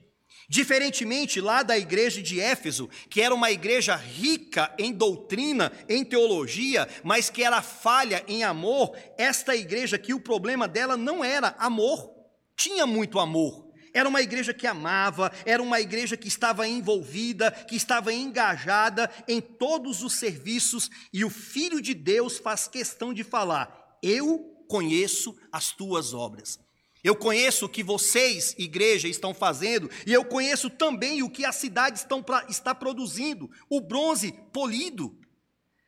Diferentemente 0.49 1.41
lá 1.41 1.63
da 1.63 1.79
igreja 1.79 2.21
de 2.21 2.39
Éfeso, 2.39 2.91
que 3.09 3.23
era 3.23 3.35
uma 3.35 3.51
igreja 3.51 3.97
rica 3.97 4.75
em 4.79 4.93
doutrina, 4.93 5.73
em 5.89 6.05
teologia, 6.05 6.87
mas 7.03 7.31
que 7.31 7.43
era 7.43 7.63
falha 7.63 8.23
em 8.29 8.45
amor, 8.45 8.95
esta 9.17 9.57
igreja 9.57 9.97
aqui, 9.97 10.13
o 10.13 10.21
problema 10.21 10.69
dela 10.69 10.97
não 10.97 11.25
era 11.25 11.55
amor, 11.59 12.11
tinha 12.55 12.87
muito 12.87 13.19
amor, 13.19 13.72
era 13.93 14.09
uma 14.09 14.23
igreja 14.23 14.55
que 14.55 14.67
amava, 14.67 15.31
era 15.45 15.63
uma 15.63 15.81
igreja 15.81 16.17
que 16.17 16.29
estava 16.29 16.67
envolvida, 16.67 17.51
que 17.51 17.77
estava 17.77 18.13
engajada 18.13 19.11
em 19.29 19.41
todos 19.41 20.03
os 20.03 20.15
serviços, 20.15 20.91
e 21.13 21.25
o 21.25 21.31
Filho 21.31 21.81
de 21.81 21.95
Deus 21.95 22.39
faz 22.39 22.67
questão 22.67 23.13
de 23.13 23.23
falar: 23.23 23.99
Eu 24.03 24.65
conheço 24.69 25.37
as 25.51 25.73
tuas 25.73 26.15
obras. 26.15 26.59
Eu 27.05 27.17
conheço 27.17 27.67
o 27.67 27.69
que 27.69 27.83
vocês, 27.83 28.55
igreja, 28.57 29.09
estão 29.09 29.35
fazendo, 29.35 29.91
e 30.07 30.13
eu 30.13 30.25
conheço 30.25 30.71
também 30.71 31.23
o 31.23 31.29
que 31.29 31.45
a 31.45 31.51
cidade 31.51 31.99
estão, 31.99 32.25
está 32.49 32.75
produzindo, 32.75 33.51
o 33.69 33.81
bronze 33.81 34.33
polido. 34.53 35.19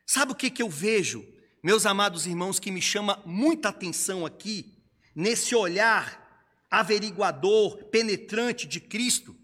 Sabe 0.04 0.32
o 0.32 0.34
que, 0.34 0.50
que 0.50 0.62
eu 0.62 0.68
vejo, 0.68 1.24
meus 1.62 1.86
amados 1.86 2.26
irmãos, 2.26 2.58
que 2.58 2.70
me 2.70 2.82
chama 2.82 3.22
muita 3.24 3.68
atenção 3.68 4.26
aqui, 4.26 4.74
nesse 5.14 5.54
olhar 5.54 6.23
averiguador, 6.70 7.84
penetrante 7.86 8.66
de 8.66 8.80
Cristo, 8.80 9.36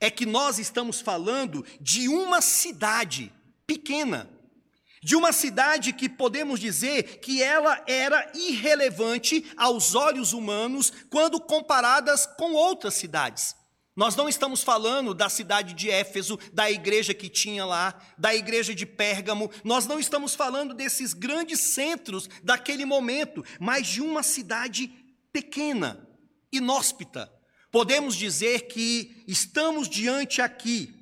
é 0.00 0.10
que 0.10 0.26
nós 0.26 0.58
estamos 0.58 1.00
falando 1.00 1.64
de 1.80 2.08
uma 2.08 2.40
cidade 2.40 3.32
pequena, 3.66 4.30
de 5.02 5.16
uma 5.16 5.32
cidade 5.32 5.92
que 5.92 6.08
podemos 6.08 6.60
dizer 6.60 7.20
que 7.20 7.42
ela 7.42 7.82
era 7.86 8.30
irrelevante 8.34 9.44
aos 9.56 9.94
olhos 9.94 10.32
humanos 10.32 10.92
quando 11.10 11.40
comparadas 11.40 12.26
com 12.26 12.52
outras 12.52 12.94
cidades. 12.94 13.54
Nós 13.96 14.14
não 14.14 14.28
estamos 14.28 14.62
falando 14.62 15.14
da 15.14 15.30
cidade 15.30 15.72
de 15.72 15.88
Éfeso, 15.88 16.38
da 16.52 16.70
igreja 16.70 17.14
que 17.14 17.30
tinha 17.30 17.64
lá, 17.64 17.98
da 18.18 18.34
igreja 18.34 18.74
de 18.74 18.84
Pérgamo, 18.84 19.50
nós 19.64 19.86
não 19.86 19.98
estamos 19.98 20.34
falando 20.34 20.74
desses 20.74 21.14
grandes 21.14 21.60
centros 21.60 22.28
daquele 22.42 22.84
momento, 22.84 23.42
mas 23.58 23.86
de 23.86 24.02
uma 24.02 24.22
cidade 24.22 24.88
pequena, 25.32 26.05
inóspita. 26.52 27.30
Podemos 27.70 28.16
dizer 28.16 28.68
que 28.68 29.24
estamos 29.26 29.88
diante 29.88 30.40
aqui 30.40 30.94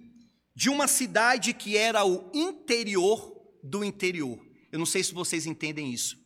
de 0.55 0.69
uma 0.69 0.87
cidade 0.87 1.53
que 1.53 1.77
era 1.77 2.05
o 2.05 2.31
interior 2.33 3.33
do 3.63 3.85
interior. 3.85 4.39
Eu 4.71 4.79
não 4.79 4.87
sei 4.87 5.03
se 5.03 5.15
vocês 5.15 5.47
entendem 5.47 5.93
isso. 5.93 6.17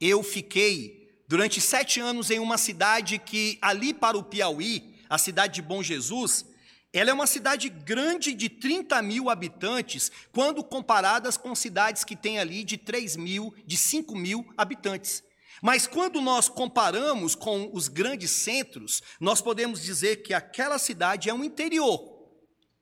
Eu 0.00 0.22
fiquei 0.22 1.08
durante 1.28 1.60
sete 1.60 2.00
anos 2.00 2.30
em 2.30 2.38
uma 2.38 2.58
cidade 2.58 3.18
que, 3.18 3.58
ali 3.62 3.94
para 3.94 4.18
o 4.18 4.24
Piauí, 4.24 4.96
a 5.08 5.18
cidade 5.18 5.54
de 5.54 5.62
Bom 5.62 5.82
Jesus, 5.82 6.44
ela 6.92 7.10
é 7.10 7.12
uma 7.12 7.26
cidade 7.26 7.68
grande 7.68 8.34
de 8.34 8.48
30 8.48 9.00
mil 9.02 9.30
habitantes, 9.30 10.10
quando 10.32 10.64
comparadas 10.64 11.36
com 11.36 11.54
cidades 11.54 12.02
que 12.02 12.16
têm 12.16 12.38
ali 12.38 12.64
de 12.64 12.76
3 12.76 13.16
mil, 13.16 13.54
de 13.64 13.76
5 13.76 14.16
mil 14.16 14.44
habitantes. 14.56 15.22
Mas 15.62 15.86
quando 15.86 16.20
nós 16.20 16.48
comparamos 16.48 17.34
com 17.34 17.70
os 17.72 17.88
grandes 17.88 18.30
centros, 18.30 19.02
nós 19.20 19.40
podemos 19.40 19.82
dizer 19.82 20.22
que 20.22 20.32
aquela 20.32 20.78
cidade 20.78 21.28
é 21.28 21.34
um 21.34 21.44
interior 21.44 22.20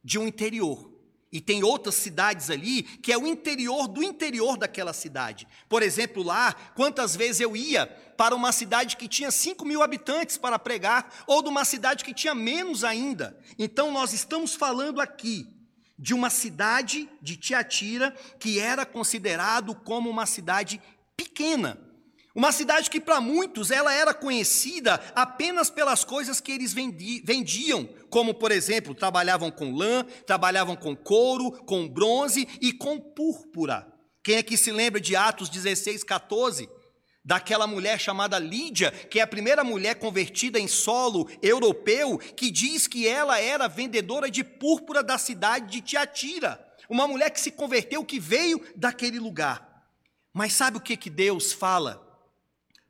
de 0.03 0.19
um 0.19 0.27
interior. 0.27 0.89
E 1.31 1.41
tem 1.41 1.63
outras 1.63 1.95
cidades 1.95 2.49
ali 2.49 2.83
que 2.83 3.13
é 3.13 3.19
o 3.19 3.27
interior 3.27 3.87
do 3.87 4.03
interior 4.03 4.57
daquela 4.57 4.95
cidade. 4.95 5.47
Por 5.69 5.83
exemplo, 5.83 6.23
lá, 6.23 6.55
quantas 6.75 7.15
vezes 7.15 7.41
eu 7.41 7.55
ia 7.55 7.87
para 8.17 8.35
uma 8.35 8.51
cidade 8.51 8.97
que 8.97 9.07
tinha 9.07 9.31
5 9.31 9.65
mil 9.65 9.83
habitantes 9.83 10.37
para 10.37 10.59
pregar, 10.59 11.25
ou 11.27 11.43
de 11.43 11.49
uma 11.49 11.65
cidade 11.65 12.03
que 12.03 12.13
tinha 12.13 12.35
menos 12.35 12.83
ainda. 12.83 13.39
Então, 13.59 13.93
nós 13.93 14.13
estamos 14.13 14.55
falando 14.55 15.01
aqui 15.01 15.47
de 15.99 16.15
uma 16.15 16.31
cidade 16.31 17.09
de 17.21 17.37
Tiatira 17.37 18.11
que 18.41 18.59
era 18.59 18.87
considerado 18.87 19.75
como 19.75 20.09
uma 20.09 20.27
cidade 20.27 20.81
pequena. 21.17 21.79
Uma 22.35 22.53
cidade 22.53 22.91
que 22.91 23.01
para 23.01 23.21
muitos 23.21 23.71
ela 23.71 23.93
era 23.93 24.13
conhecida 24.15 24.95
apenas 25.15 25.71
pelas 25.71 26.05
coisas 26.05 26.41
que 26.41 26.53
eles 26.53 26.73
vendiam, 26.73 27.89
como 28.11 28.35
por 28.35 28.53
exemplo, 28.53 28.95
trabalhavam 28.95 29.51
com 29.51 29.75
lã, 29.75 30.05
trabalhavam 30.27 30.77
com 30.77 30.95
couro, 30.95 31.51
com 31.65 31.89
bronze 31.89 32.47
e 32.61 32.73
com 32.73 33.01
púrpura. 33.01 33.93
Quem 34.23 34.37
é 34.37 34.43
que 34.43 34.57
se 34.57 34.71
lembra 34.71 35.01
de 35.01 35.17
Atos 35.17 35.49
16, 35.49 36.05
14? 36.05 36.69
Daquela 37.25 37.67
mulher 37.67 37.99
chamada 37.99 38.39
Lídia, 38.39 38.91
que 38.91 39.19
é 39.19 39.23
a 39.23 39.27
primeira 39.27 39.65
mulher 39.65 39.97
convertida 39.97 40.59
em 40.59 40.69
solo 40.69 41.29
europeu, 41.43 42.19
que 42.19 42.51
diz 42.51 42.87
que 42.87 43.07
ela 43.07 43.41
era 43.41 43.69
vendedora 43.69 44.31
de 44.31 44.45
púrpura 44.45 45.03
da 45.03 45.19
cidade 45.19 45.73
de 45.73 45.81
Tiatira. 45.81 46.65
Uma 46.89 47.07
mulher 47.07 47.31
que 47.31 47.41
se 47.41 47.51
converteu, 47.51 48.05
que 48.05 48.21
veio 48.21 48.65
daquele 48.77 49.19
lugar. 49.19 49.87
Mas 50.33 50.53
sabe 50.53 50.79
o 50.79 50.81
que, 50.81 50.97
que 50.97 51.11
Deus 51.11 51.53
fala? 51.53 52.08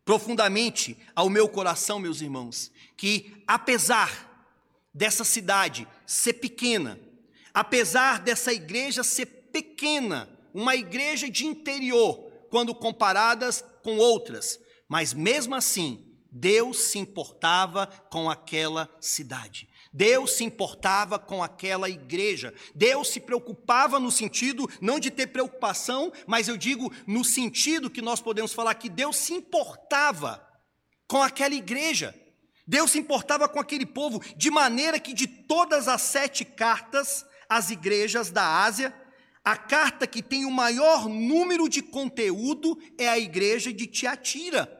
Profundamente 0.08 0.96
ao 1.14 1.28
meu 1.28 1.46
coração, 1.46 1.98
meus 1.98 2.22
irmãos, 2.22 2.72
que 2.96 3.44
apesar 3.46 4.56
dessa 4.94 5.22
cidade 5.22 5.86
ser 6.06 6.32
pequena, 6.32 6.98
apesar 7.52 8.18
dessa 8.18 8.50
igreja 8.50 9.04
ser 9.04 9.26
pequena, 9.26 10.26
uma 10.54 10.74
igreja 10.74 11.28
de 11.28 11.44
interior, 11.44 12.16
quando 12.48 12.74
comparadas 12.74 13.62
com 13.82 13.98
outras, 13.98 14.58
mas 14.88 15.12
mesmo 15.12 15.54
assim, 15.54 16.02
Deus 16.32 16.78
se 16.84 16.98
importava 16.98 17.86
com 18.10 18.30
aquela 18.30 18.88
cidade. 18.98 19.68
Deus 19.92 20.32
se 20.32 20.44
importava 20.44 21.18
com 21.18 21.42
aquela 21.42 21.88
igreja. 21.88 22.54
Deus 22.74 23.08
se 23.08 23.20
preocupava 23.20 23.98
no 23.98 24.10
sentido 24.10 24.68
não 24.80 24.98
de 24.98 25.10
ter 25.10 25.28
preocupação, 25.28 26.12
mas 26.26 26.48
eu 26.48 26.56
digo 26.56 26.92
no 27.06 27.24
sentido 27.24 27.90
que 27.90 28.02
nós 28.02 28.20
podemos 28.20 28.52
falar 28.52 28.74
que 28.74 28.88
Deus 28.88 29.16
se 29.16 29.32
importava 29.32 30.46
com 31.06 31.22
aquela 31.22 31.54
igreja. 31.54 32.14
Deus 32.66 32.90
se 32.90 32.98
importava 32.98 33.48
com 33.48 33.58
aquele 33.58 33.86
povo, 33.86 34.20
de 34.36 34.50
maneira 34.50 35.00
que 35.00 35.14
de 35.14 35.26
todas 35.26 35.88
as 35.88 36.02
sete 36.02 36.44
cartas 36.44 37.24
às 37.48 37.70
igrejas 37.70 38.30
da 38.30 38.62
Ásia, 38.62 38.94
a 39.42 39.56
carta 39.56 40.06
que 40.06 40.22
tem 40.22 40.44
o 40.44 40.50
maior 40.50 41.08
número 41.08 41.66
de 41.66 41.80
conteúdo 41.80 42.78
é 42.98 43.08
a 43.08 43.18
igreja 43.18 43.72
de 43.72 43.86
Tiatira, 43.86 44.70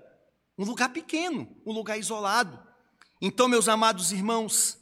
um 0.59 0.65
lugar 0.67 0.91
pequeno, 0.91 1.49
um 1.65 1.73
lugar 1.73 1.99
isolado. 1.99 2.63
Então, 3.23 3.49
meus 3.49 3.67
amados 3.67 4.13
irmãos, 4.13 4.78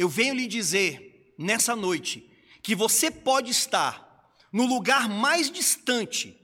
eu 0.00 0.08
venho 0.08 0.34
lhe 0.34 0.46
dizer 0.46 1.34
nessa 1.38 1.76
noite 1.76 2.26
que 2.62 2.74
você 2.74 3.10
pode 3.10 3.50
estar 3.50 4.32
no 4.50 4.64
lugar 4.64 5.10
mais 5.10 5.50
distante, 5.50 6.34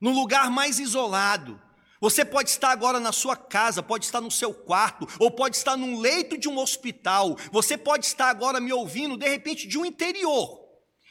no 0.00 0.10
lugar 0.10 0.50
mais 0.50 0.80
isolado. 0.80 1.60
Você 2.00 2.24
pode 2.24 2.50
estar 2.50 2.70
agora 2.70 2.98
na 2.98 3.12
sua 3.12 3.36
casa, 3.36 3.84
pode 3.84 4.04
estar 4.04 4.20
no 4.20 4.32
seu 4.32 4.52
quarto, 4.52 5.06
ou 5.20 5.30
pode 5.30 5.56
estar 5.56 5.76
num 5.76 6.00
leito 6.00 6.36
de 6.36 6.48
um 6.48 6.58
hospital. 6.58 7.36
Você 7.52 7.78
pode 7.78 8.04
estar 8.04 8.28
agora 8.28 8.60
me 8.60 8.72
ouvindo, 8.72 9.16
de 9.16 9.28
repente, 9.28 9.68
de 9.68 9.78
um 9.78 9.84
interior, 9.84 10.63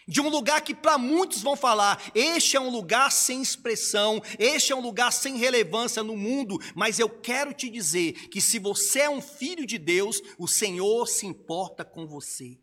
de 0.07 0.21
um 0.21 0.29
lugar 0.29 0.61
que 0.61 0.73
para 0.73 0.97
muitos 0.97 1.41
vão 1.41 1.55
falar: 1.55 2.01
este 2.13 2.57
é 2.57 2.59
um 2.59 2.69
lugar 2.69 3.11
sem 3.11 3.41
expressão, 3.41 4.21
este 4.37 4.71
é 4.71 4.75
um 4.75 4.81
lugar 4.81 5.11
sem 5.11 5.37
relevância 5.37 6.03
no 6.03 6.15
mundo. 6.15 6.59
Mas 6.75 6.99
eu 6.99 7.09
quero 7.09 7.53
te 7.53 7.69
dizer 7.69 8.29
que 8.29 8.41
se 8.41 8.59
você 8.59 9.01
é 9.01 9.09
um 9.09 9.21
filho 9.21 9.65
de 9.65 9.77
Deus, 9.77 10.21
o 10.37 10.47
Senhor 10.47 11.07
se 11.07 11.25
importa 11.25 11.85
com 11.85 12.05
você. 12.05 12.59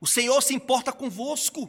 O 0.00 0.06
Senhor 0.06 0.40
se 0.42 0.54
importa 0.54 0.92
convosco. 0.92 1.68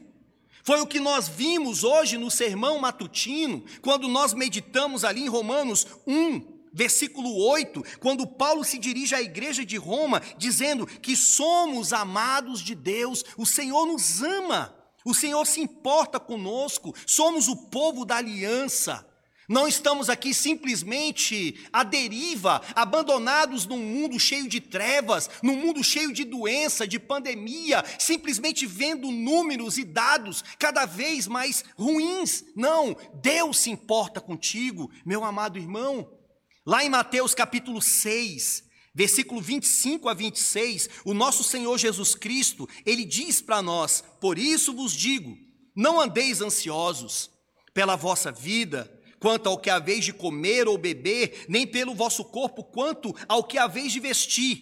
Foi 0.63 0.81
o 0.81 0.87
que 0.87 0.99
nós 0.99 1.27
vimos 1.27 1.83
hoje 1.83 2.17
no 2.17 2.29
sermão 2.29 2.77
matutino, 2.79 3.63
quando 3.81 4.07
nós 4.07 4.33
meditamos 4.33 5.03
ali 5.03 5.21
em 5.21 5.29
Romanos 5.29 5.87
1, 6.05 6.58
versículo 6.73 7.35
8, 7.35 7.83
quando 7.99 8.27
Paulo 8.27 8.63
se 8.63 8.77
dirige 8.77 9.15
à 9.15 9.21
igreja 9.21 9.65
de 9.65 9.77
Roma, 9.77 10.21
dizendo 10.37 10.85
que 10.85 11.15
somos 11.15 11.93
amados 11.93 12.61
de 12.61 12.75
Deus, 12.75 13.23
o 13.37 13.45
Senhor 13.45 13.85
nos 13.85 14.21
ama, 14.21 14.75
o 15.05 15.13
Senhor 15.13 15.45
se 15.45 15.61
importa 15.61 16.19
conosco, 16.19 16.93
somos 17.05 17.47
o 17.47 17.55
povo 17.55 18.05
da 18.05 18.17
aliança. 18.17 19.05
Não 19.49 19.67
estamos 19.67 20.11
aqui 20.11 20.31
simplesmente 20.31 21.59
à 21.73 21.83
deriva, 21.83 22.61
abandonados 22.75 23.65
num 23.65 23.79
mundo 23.79 24.19
cheio 24.19 24.47
de 24.47 24.61
trevas, 24.61 25.27
num 25.41 25.55
mundo 25.55 25.83
cheio 25.83 26.13
de 26.13 26.23
doença, 26.23 26.87
de 26.87 26.99
pandemia, 26.99 27.83
simplesmente 27.97 28.67
vendo 28.67 29.09
números 29.09 29.79
e 29.79 29.83
dados 29.83 30.43
cada 30.59 30.85
vez 30.85 31.25
mais 31.25 31.65
ruins. 31.75 32.45
Não, 32.55 32.95
Deus 33.23 33.57
se 33.57 33.71
importa 33.71 34.21
contigo, 34.21 34.91
meu 35.03 35.23
amado 35.23 35.57
irmão. 35.57 36.18
Lá 36.65 36.83
em 36.83 36.89
Mateus 36.89 37.33
capítulo 37.33 37.81
6, 37.81 38.63
versículo 38.93 39.41
25 39.41 40.09
a 40.09 40.13
26, 40.13 40.89
o 41.05 41.13
nosso 41.13 41.43
Senhor 41.43 41.77
Jesus 41.77 42.15
Cristo, 42.15 42.67
ele 42.85 43.05
diz 43.05 43.41
para 43.41 43.61
nós: 43.61 44.03
Por 44.19 44.37
isso 44.37 44.73
vos 44.73 44.91
digo, 44.91 45.37
não 45.75 45.99
andeis 45.99 46.41
ansiosos 46.41 47.31
pela 47.73 47.95
vossa 47.95 48.31
vida 48.31 48.93
quanto 49.19 49.47
ao 49.47 49.57
que 49.57 49.69
haveis 49.69 50.05
de 50.05 50.13
comer 50.13 50.67
ou 50.67 50.77
beber, 50.77 51.45
nem 51.49 51.67
pelo 51.67 51.93
vosso 51.93 52.23
corpo, 52.23 52.63
quanto 52.63 53.13
ao 53.27 53.43
que 53.43 53.57
haveis 53.57 53.91
de 53.91 53.99
vestir. 53.99 54.61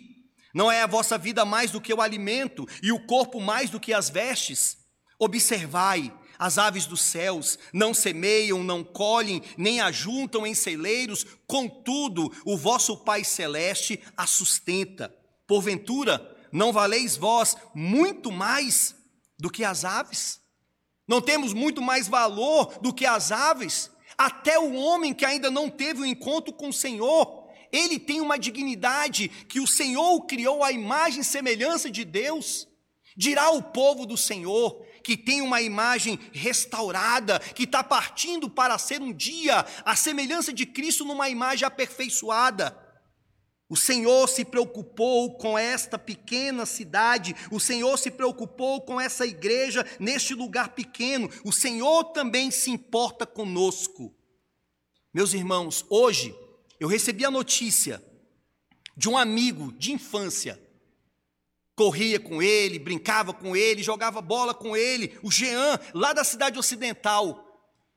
Não 0.54 0.72
é 0.72 0.82
a 0.82 0.88
vossa 0.88 1.18
vida 1.18 1.46
mais 1.46 1.72
do 1.72 1.80
que 1.80 1.94
o 1.94 2.02
alimento, 2.02 2.68
e 2.82 2.92
o 2.92 3.06
corpo 3.06 3.40
mais 3.40 3.70
do 3.70 3.80
que 3.80 3.94
as 3.94 4.10
vestes? 4.10 4.78
Observai 5.20 6.12
as 6.38 6.58
aves 6.58 6.86
dos 6.86 7.02
céus, 7.02 7.58
não 7.74 7.94
semeiam, 7.94 8.64
não 8.64 8.84
colhem, 8.84 9.42
nem 9.58 9.80
ajuntam 9.82 10.46
em 10.46 10.54
celeiros, 10.54 11.26
contudo, 11.46 12.32
o 12.46 12.58
vosso 12.58 12.98
Pai 12.98 13.24
Celeste 13.24 14.00
a 14.16 14.28
sustenta. 14.28 15.14
Porventura, 15.48 16.36
não 16.52 16.72
valeis 16.72 17.18
vós 17.18 17.56
muito 17.74 18.32
mais 18.32 18.96
do 19.40 19.50
que 19.50 19.64
as 19.64 19.86
aves? 19.86 20.42
Não 21.08 21.22
temos 21.22 21.54
muito 21.54 21.82
mais 21.82 22.08
valor 22.08 22.80
do 22.82 22.94
que 22.94 23.06
as 23.06 23.32
aves? 23.32 23.90
Até 24.18 24.60
o 24.60 24.74
homem 24.74 25.14
que 25.14 25.26
ainda 25.26 25.50
não 25.50 25.70
teve 25.70 26.02
o 26.02 26.04
um 26.04 26.06
encontro 26.06 26.52
com 26.54 26.70
o 26.70 26.74
Senhor, 26.74 27.48
ele 27.72 28.00
tem 28.00 28.20
uma 28.20 28.38
dignidade 28.38 29.30
que 29.30 29.60
o 29.60 29.68
Senhor 29.68 30.16
o 30.16 30.22
criou 30.22 30.64
à 30.64 30.72
imagem 30.72 31.22
e 31.22 31.26
semelhança 31.26 31.90
de 31.90 32.04
Deus. 32.04 32.68
Dirá 33.16 33.50
o 33.52 33.64
povo 33.64 34.06
do 34.06 34.18
Senhor, 34.18 34.86
que 35.08 35.16
tem 35.16 35.42
uma 35.42 35.62
imagem 35.62 36.20
restaurada, 36.34 37.40
que 37.40 37.64
está 37.64 37.82
partindo 37.82 38.50
para 38.50 38.78
ser 38.78 39.02
um 39.02 39.14
dia 39.14 39.66
a 39.86 39.96
semelhança 39.96 40.52
de 40.52 40.66
Cristo 40.66 41.06
numa 41.06 41.30
imagem 41.30 41.66
aperfeiçoada. 41.66 42.78
O 43.70 43.78
Senhor 43.78 44.28
se 44.28 44.44
preocupou 44.44 45.38
com 45.38 45.58
esta 45.58 45.98
pequena 45.98 46.66
cidade, 46.66 47.34
o 47.50 47.58
Senhor 47.58 47.98
se 47.98 48.12
preocupou 48.12 48.82
com 48.82 49.00
essa 49.00 49.26
igreja 49.26 49.86
neste 49.98 50.34
lugar 50.34 50.76
pequeno, 50.76 51.30
o 51.46 51.54
Senhor 51.54 52.04
também 52.12 52.52
se 52.52 52.70
importa 52.70 53.26
conosco. 53.26 54.14
Meus 55.14 55.34
irmãos, 55.34 55.86
hoje 55.90 56.36
eu 56.82 56.90
recebi 56.90 57.24
a 57.24 57.32
notícia 57.32 58.04
de 58.98 59.08
um 59.08 59.18
amigo 59.18 59.72
de 59.72 59.94
infância, 59.94 60.62
corria 61.78 62.20
com 62.20 62.42
ele, 62.42 62.80
brincava 62.80 63.32
com 63.32 63.56
ele, 63.56 63.84
jogava 63.84 64.20
bola 64.20 64.52
com 64.52 64.76
ele, 64.76 65.16
o 65.22 65.32
Jean, 65.32 65.80
lá 65.94 66.12
da 66.12 66.24
cidade 66.24 66.58
ocidental, 66.58 67.46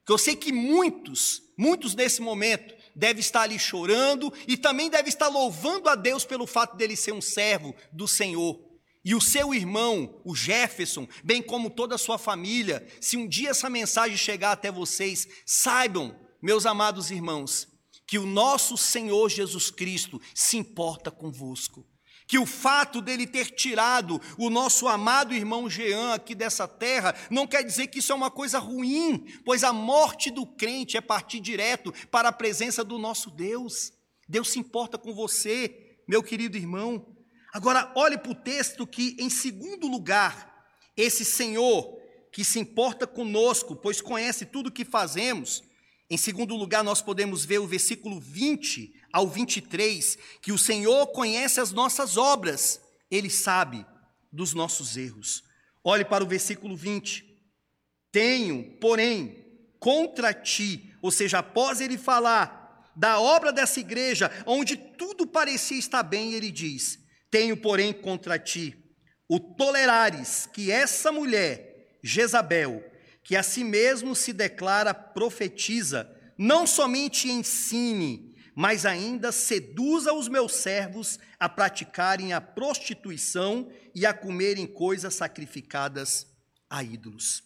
que 0.04 0.12
eu 0.12 0.18
sei 0.18 0.36
que 0.36 0.52
muitos, 0.52 1.40
muitos 1.56 1.94
nesse 1.94 2.20
momento, 2.20 2.74
deve 2.94 3.20
estar 3.20 3.40
ali 3.40 3.58
chorando 3.58 4.30
e 4.46 4.58
também 4.58 4.90
deve 4.90 5.08
estar 5.08 5.28
louvando 5.28 5.88
a 5.88 5.94
Deus 5.94 6.26
pelo 6.26 6.46
fato 6.46 6.76
dele 6.76 6.94
ser 6.94 7.12
um 7.12 7.22
servo 7.22 7.74
do 7.90 8.06
Senhor. 8.06 8.60
E 9.02 9.14
o 9.14 9.20
seu 9.20 9.54
irmão, 9.54 10.20
o 10.26 10.36
Jefferson, 10.36 11.08
bem 11.24 11.40
como 11.40 11.70
toda 11.70 11.94
a 11.94 11.98
sua 11.98 12.18
família, 12.18 12.86
se 13.00 13.16
um 13.16 13.26
dia 13.26 13.48
essa 13.48 13.70
mensagem 13.70 14.18
chegar 14.18 14.52
até 14.52 14.70
vocês, 14.70 15.26
saibam, 15.46 16.14
meus 16.42 16.66
amados 16.66 17.10
irmãos, 17.10 17.66
que 18.06 18.18
o 18.18 18.26
nosso 18.26 18.76
Senhor 18.76 19.30
Jesus 19.30 19.70
Cristo 19.70 20.20
se 20.34 20.58
importa 20.58 21.10
convosco 21.10 21.86
que 22.30 22.38
o 22.38 22.46
fato 22.46 23.02
dele 23.02 23.26
ter 23.26 23.50
tirado 23.50 24.20
o 24.38 24.48
nosso 24.48 24.86
amado 24.86 25.34
irmão 25.34 25.68
Jean 25.68 26.14
aqui 26.14 26.32
dessa 26.32 26.68
terra 26.68 27.12
não 27.28 27.44
quer 27.44 27.64
dizer 27.64 27.88
que 27.88 27.98
isso 27.98 28.12
é 28.12 28.14
uma 28.14 28.30
coisa 28.30 28.60
ruim, 28.60 29.26
pois 29.44 29.64
a 29.64 29.72
morte 29.72 30.30
do 30.30 30.46
crente 30.46 30.96
é 30.96 31.00
partir 31.00 31.40
direto 31.40 31.92
para 32.08 32.28
a 32.28 32.32
presença 32.32 32.84
do 32.84 32.98
nosso 32.98 33.32
Deus. 33.32 33.92
Deus 34.28 34.50
se 34.52 34.60
importa 34.60 34.96
com 34.96 35.12
você, 35.12 35.98
meu 36.06 36.22
querido 36.22 36.56
irmão. 36.56 37.04
Agora, 37.52 37.90
olhe 37.96 38.16
para 38.16 38.30
o 38.30 38.36
texto 38.36 38.86
que, 38.86 39.16
em 39.18 39.28
segundo 39.28 39.88
lugar, 39.88 40.54
esse 40.96 41.24
Senhor 41.24 41.98
que 42.32 42.44
se 42.44 42.60
importa 42.60 43.08
conosco, 43.08 43.74
pois 43.74 44.00
conhece 44.00 44.46
tudo 44.46 44.68
o 44.68 44.72
que 44.72 44.84
fazemos. 44.84 45.64
Em 46.08 46.16
segundo 46.16 46.54
lugar, 46.54 46.84
nós 46.84 47.02
podemos 47.02 47.44
ver 47.44 47.58
o 47.58 47.66
versículo 47.66 48.20
20 48.20 48.99
ao 49.12 49.28
23, 49.28 50.18
que 50.40 50.52
o 50.52 50.58
Senhor 50.58 51.06
conhece 51.08 51.60
as 51.60 51.72
nossas 51.72 52.16
obras, 52.16 52.80
ele 53.10 53.30
sabe 53.30 53.84
dos 54.32 54.54
nossos 54.54 54.96
erros. 54.96 55.42
Olhe 55.82 56.04
para 56.04 56.22
o 56.22 56.26
versículo 56.26 56.76
20. 56.76 57.24
Tenho, 58.12 58.76
porém, 58.80 59.44
contra 59.78 60.32
ti, 60.34 60.94
ou 61.00 61.10
seja, 61.10 61.38
após 61.38 61.80
ele 61.80 61.96
falar 61.96 62.92
da 62.94 63.18
obra 63.18 63.52
dessa 63.52 63.80
igreja, 63.80 64.30
onde 64.46 64.76
tudo 64.76 65.26
parecia 65.26 65.78
estar 65.78 66.02
bem, 66.02 66.34
ele 66.34 66.50
diz: 66.50 66.98
Tenho, 67.30 67.56
porém, 67.56 67.92
contra 67.92 68.38
ti 68.38 68.76
o 69.32 69.38
tolerares 69.38 70.48
que 70.52 70.72
essa 70.72 71.12
mulher, 71.12 71.98
Jezabel, 72.02 72.84
que 73.22 73.36
a 73.36 73.44
si 73.44 73.62
mesmo 73.62 74.16
se 74.16 74.32
declara 74.32 74.92
profetiza, 74.92 76.10
não 76.36 76.66
somente 76.66 77.30
ensine, 77.30 78.29
mas 78.60 78.84
ainda 78.84 79.32
seduza 79.32 80.12
os 80.12 80.28
meus 80.28 80.52
servos 80.52 81.18
a 81.38 81.48
praticarem 81.48 82.34
a 82.34 82.42
prostituição 82.42 83.72
e 83.94 84.04
a 84.04 84.12
comerem 84.12 84.66
coisas 84.66 85.14
sacrificadas 85.14 86.26
a 86.68 86.84
ídolos. 86.84 87.42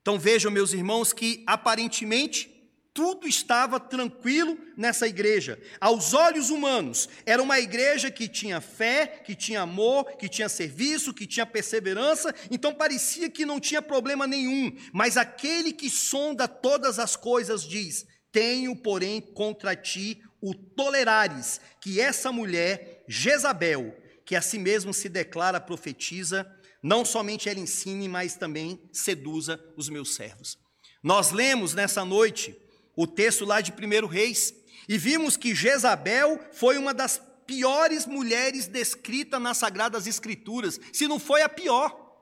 Então 0.00 0.18
vejam, 0.18 0.50
meus 0.50 0.72
irmãos, 0.72 1.12
que 1.12 1.44
aparentemente 1.46 2.50
tudo 2.94 3.28
estava 3.28 3.78
tranquilo 3.78 4.56
nessa 4.74 5.06
igreja. 5.06 5.60
Aos 5.78 6.14
olhos 6.14 6.48
humanos, 6.48 7.10
era 7.26 7.42
uma 7.42 7.60
igreja 7.60 8.10
que 8.10 8.26
tinha 8.26 8.58
fé, 8.58 9.06
que 9.06 9.34
tinha 9.34 9.60
amor, 9.60 10.16
que 10.16 10.30
tinha 10.30 10.48
serviço, 10.48 11.12
que 11.12 11.26
tinha 11.26 11.44
perseverança, 11.44 12.34
então 12.50 12.72
parecia 12.72 13.28
que 13.28 13.44
não 13.44 13.60
tinha 13.60 13.82
problema 13.82 14.26
nenhum. 14.26 14.74
Mas 14.94 15.18
aquele 15.18 15.74
que 15.74 15.90
sonda 15.90 16.48
todas 16.48 16.98
as 16.98 17.16
coisas 17.16 17.68
diz: 17.68 18.06
Tenho, 18.32 18.74
porém, 18.74 19.20
contra 19.20 19.76
ti 19.76 20.22
o 20.44 20.52
tolerares 20.54 21.58
que 21.80 21.98
essa 21.98 22.30
mulher, 22.30 23.02
Jezabel, 23.08 23.96
que 24.26 24.36
a 24.36 24.42
si 24.42 24.58
mesmo 24.58 24.92
se 24.92 25.08
declara 25.08 25.58
profetiza, 25.58 26.46
não 26.82 27.02
somente 27.02 27.48
ela 27.48 27.58
ensine, 27.58 28.10
mas 28.10 28.36
também 28.36 28.78
seduza 28.92 29.58
os 29.74 29.88
meus 29.88 30.14
servos. 30.14 30.58
Nós 31.02 31.30
lemos 31.30 31.72
nessa 31.72 32.04
noite 32.04 32.54
o 32.94 33.06
texto 33.06 33.46
lá 33.46 33.62
de 33.62 33.72
1 33.72 34.06
Reis 34.06 34.52
e 34.86 34.98
vimos 34.98 35.38
que 35.38 35.54
Jezabel 35.54 36.38
foi 36.52 36.76
uma 36.76 36.92
das 36.92 37.18
piores 37.46 38.04
mulheres 38.04 38.66
descritas 38.66 39.40
nas 39.40 39.56
Sagradas 39.56 40.06
Escrituras, 40.06 40.78
se 40.92 41.08
não 41.08 41.18
foi 41.18 41.40
a 41.40 41.48
pior. 41.48 42.20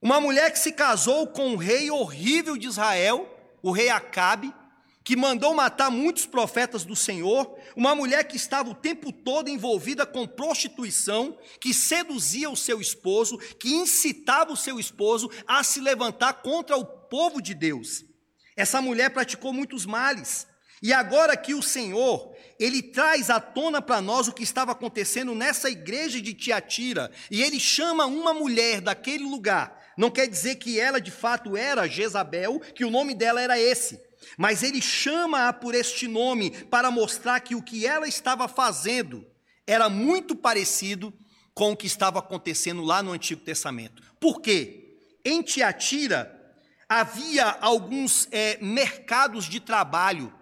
Uma 0.00 0.20
mulher 0.20 0.52
que 0.52 0.60
se 0.60 0.70
casou 0.70 1.26
com 1.26 1.48
um 1.48 1.56
rei 1.56 1.90
horrível 1.90 2.56
de 2.56 2.68
Israel, 2.68 3.28
o 3.60 3.72
rei 3.72 3.88
Acabe, 3.88 4.54
que 5.04 5.16
mandou 5.16 5.54
matar 5.54 5.90
muitos 5.90 6.26
profetas 6.26 6.84
do 6.84 6.94
Senhor, 6.94 7.56
uma 7.76 7.94
mulher 7.94 8.24
que 8.24 8.36
estava 8.36 8.70
o 8.70 8.74
tempo 8.74 9.12
todo 9.12 9.48
envolvida 9.48 10.06
com 10.06 10.26
prostituição, 10.26 11.36
que 11.60 11.74
seduzia 11.74 12.48
o 12.48 12.56
seu 12.56 12.80
esposo, 12.80 13.38
que 13.58 13.72
incitava 13.74 14.52
o 14.52 14.56
seu 14.56 14.78
esposo 14.78 15.30
a 15.46 15.62
se 15.64 15.80
levantar 15.80 16.34
contra 16.34 16.76
o 16.76 16.84
povo 16.84 17.40
de 17.40 17.54
Deus. 17.54 18.04
Essa 18.56 18.80
mulher 18.80 19.10
praticou 19.10 19.52
muitos 19.52 19.86
males. 19.86 20.46
E 20.82 20.92
agora 20.92 21.36
que 21.36 21.54
o 21.54 21.62
Senhor, 21.62 22.34
ele 22.58 22.82
traz 22.82 23.30
à 23.30 23.40
tona 23.40 23.80
para 23.80 24.00
nós 24.00 24.26
o 24.26 24.32
que 24.32 24.42
estava 24.42 24.72
acontecendo 24.72 25.32
nessa 25.32 25.70
igreja 25.70 26.20
de 26.20 26.34
Tiatira, 26.34 27.10
e 27.30 27.40
ele 27.40 27.60
chama 27.60 28.04
uma 28.04 28.34
mulher 28.34 28.80
daquele 28.80 29.24
lugar. 29.24 29.80
Não 29.96 30.10
quer 30.10 30.26
dizer 30.26 30.56
que 30.56 30.80
ela 30.80 31.00
de 31.00 31.10
fato 31.10 31.56
era 31.56 31.86
Jezabel, 31.86 32.58
que 32.74 32.84
o 32.84 32.90
nome 32.90 33.14
dela 33.14 33.40
era 33.40 33.60
esse. 33.60 34.00
Mas 34.36 34.62
ele 34.62 34.80
chama-a 34.80 35.52
por 35.52 35.74
este 35.74 36.08
nome 36.08 36.50
para 36.64 36.90
mostrar 36.90 37.40
que 37.40 37.54
o 37.54 37.62
que 37.62 37.86
ela 37.86 38.08
estava 38.08 38.48
fazendo 38.48 39.26
era 39.66 39.88
muito 39.88 40.34
parecido 40.34 41.12
com 41.54 41.72
o 41.72 41.76
que 41.76 41.86
estava 41.86 42.18
acontecendo 42.18 42.82
lá 42.82 43.02
no 43.02 43.12
Antigo 43.12 43.42
Testamento. 43.42 44.02
Por 44.18 44.40
quê? 44.40 44.98
Em 45.24 45.42
Tiatira 45.42 46.38
havia 46.88 47.46
alguns 47.60 48.28
é, 48.30 48.58
mercados 48.60 49.46
de 49.46 49.60
trabalho. 49.60 50.32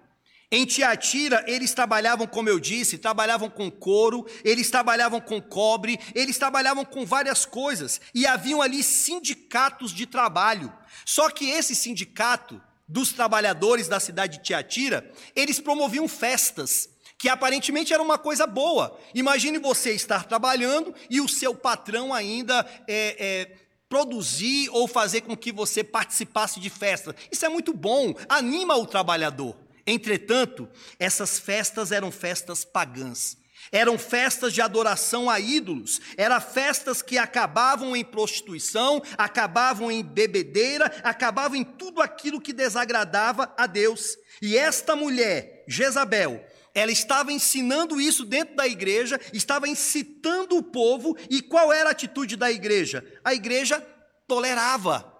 Em 0.51 0.65
Tiatira, 0.65 1.45
eles 1.47 1.73
trabalhavam, 1.73 2.27
como 2.27 2.49
eu 2.49 2.59
disse, 2.59 2.99
trabalhavam 2.99 3.49
com 3.49 3.71
couro, 3.71 4.27
eles 4.43 4.69
trabalhavam 4.69 5.21
com 5.21 5.41
cobre, 5.41 5.97
eles 6.13 6.39
trabalhavam 6.39 6.85
com 6.85 7.07
várias 7.07 7.47
coisas, 7.47 8.01
e 8.13 8.27
haviam 8.27 8.61
ali 8.61 8.83
sindicatos 8.83 9.93
de 9.93 10.07
trabalho. 10.07 10.73
Só 11.05 11.31
que 11.31 11.49
esse 11.49 11.77
sindicato 11.77 12.61
dos 12.91 13.13
trabalhadores 13.13 13.87
da 13.87 14.01
cidade 14.01 14.39
de 14.39 14.45
Tiatira, 14.45 15.09
eles 15.37 15.61
promoviam 15.61 16.09
festas, 16.09 16.89
que 17.17 17.29
aparentemente 17.29 17.95
era 17.95 18.03
uma 18.03 18.19
coisa 18.19 18.47
boa. 18.47 18.99
Imagine 19.15 19.59
você 19.59 19.93
estar 19.93 20.25
trabalhando 20.25 20.93
e 21.09 21.21
o 21.21 21.29
seu 21.29 21.55
patrão 21.55 22.13
ainda 22.13 22.67
é, 22.89 23.17
é, 23.19 23.57
produzir 23.89 24.69
ou 24.71 24.89
fazer 24.89 25.21
com 25.21 25.37
que 25.37 25.53
você 25.53 25.85
participasse 25.85 26.59
de 26.59 26.69
festa. 26.69 27.15
Isso 27.31 27.47
é 27.47 27.49
muito 27.49 27.73
bom, 27.73 28.13
anima 28.29 28.77
o 28.77 28.87
trabalhador. 28.87 29.57
Entretanto, 29.87 30.69
essas 30.99 31.39
festas 31.39 31.93
eram 31.93 32.11
festas 32.11 32.65
pagãs. 32.65 33.37
Eram 33.73 33.97
festas 33.97 34.53
de 34.53 34.61
adoração 34.61 35.31
a 35.31 35.39
ídolos, 35.39 36.01
eram 36.17 36.41
festas 36.41 37.03
que 37.03 37.17
acabavam 37.17 37.95
em 37.95 38.05
prostituição, 38.05 39.01
acabavam 39.17 39.93
em 39.93 40.03
bebedeira, 40.03 40.87
acabavam 41.05 41.57
em 41.57 41.65
tudo 41.65 42.03
aquilo 42.03 42.41
que 42.41 42.53
desagradava 42.53 43.55
a 43.57 43.67
Deus. 43.67 44.17
E 44.43 44.57
esta 44.57 44.97
mulher, 44.97 45.65
Jezabel, 45.69 46.45
ela 46.75 46.91
estava 46.91 47.33
ensinando 47.33 48.01
isso 48.01 48.25
dentro 48.25 48.57
da 48.57 48.67
igreja, 48.67 49.21
estava 49.33 49.69
incitando 49.69 50.57
o 50.57 50.63
povo, 50.63 51.17
e 51.29 51.41
qual 51.41 51.73
era 51.73 51.91
a 51.91 51.93
atitude 51.93 52.37
da 52.37 52.51
igreja? 52.51 53.05
A 53.25 53.35
igreja 53.35 53.81
tolerava, 54.27 55.13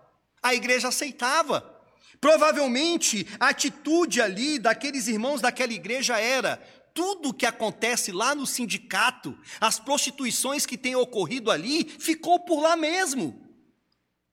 a 0.43 0.55
igreja 0.55 0.89
aceitava. 0.89 1.79
Provavelmente 2.21 3.27
a 3.41 3.49
atitude 3.49 4.21
ali 4.21 4.59
daqueles 4.59 5.09
irmãos 5.09 5.41
daquela 5.41 5.73
igreja 5.73 6.19
era: 6.19 6.63
tudo 6.95 7.35
que 7.35 7.47
acontece 7.47 8.13
lá 8.13 8.35
no 8.35 8.47
sindicato, 8.47 9.37
as 9.61 9.79
prostituições 9.79 10.67
que 10.67 10.79
têm 10.79 10.97
ocorrido 10.97 11.51
ali, 11.51 11.85
ficou 11.85 12.41
por 12.41 12.61
lá 12.61 12.77
mesmo. 12.77 13.49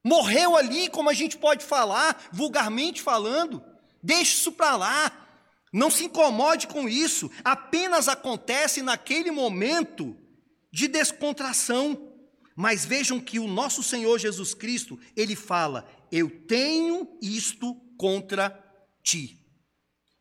Morreu 0.04 0.56
ali, 0.56 0.88
como 0.88 1.10
a 1.10 1.14
gente 1.14 1.36
pode 1.36 1.64
falar, 1.64 2.28
vulgarmente 2.32 3.02
falando. 3.02 3.62
Deixe 4.02 4.36
isso 4.36 4.52
para 4.52 4.76
lá. 4.76 5.28
Não 5.72 5.90
se 5.90 6.04
incomode 6.04 6.66
com 6.66 6.88
isso. 6.88 7.30
Apenas 7.44 8.08
acontece 8.08 8.80
naquele 8.82 9.30
momento 9.30 10.16
de 10.72 10.88
descontração. 10.88 12.12
Mas 12.56 12.84
vejam 12.84 13.20
que 13.20 13.38
o 13.38 13.46
nosso 13.46 13.82
Senhor 13.82 14.18
Jesus 14.18 14.54
Cristo, 14.54 14.98
ele 15.16 15.36
fala: 15.36 15.88
Eu 16.10 16.44
tenho 16.46 17.06
isto 17.20 17.74
contra 17.96 18.50
ti. 19.02 19.38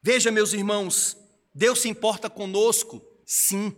Veja, 0.03 0.31
meus 0.31 0.53
irmãos, 0.53 1.17
Deus 1.57 1.81
se 1.81 1.89
importa 1.89 2.29
conosco? 2.29 3.01
Sim. 3.25 3.75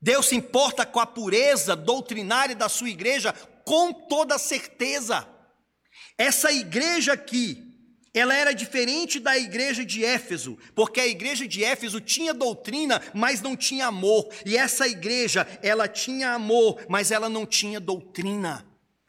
Deus 0.00 0.26
se 0.26 0.36
importa 0.36 0.86
com 0.86 1.00
a 1.00 1.06
pureza 1.06 1.74
doutrinária 1.74 2.54
da 2.54 2.68
sua 2.68 2.88
igreja? 2.88 3.32
Com 3.64 3.92
toda 3.92 4.38
certeza. 4.38 5.28
Essa 6.16 6.52
igreja 6.52 7.14
aqui, 7.14 7.60
ela 8.14 8.36
era 8.36 8.52
diferente 8.52 9.18
da 9.18 9.36
igreja 9.36 9.84
de 9.84 10.04
Éfeso, 10.04 10.56
porque 10.76 11.00
a 11.00 11.06
igreja 11.06 11.48
de 11.48 11.64
Éfeso 11.64 12.00
tinha 12.00 12.32
doutrina, 12.32 13.02
mas 13.12 13.40
não 13.40 13.56
tinha 13.56 13.88
amor. 13.88 14.28
E 14.46 14.56
essa 14.56 14.86
igreja, 14.86 15.44
ela 15.60 15.88
tinha 15.88 16.30
amor, 16.30 16.86
mas 16.88 17.10
ela 17.10 17.28
não 17.28 17.44
tinha 17.44 17.80
doutrina. 17.80 18.64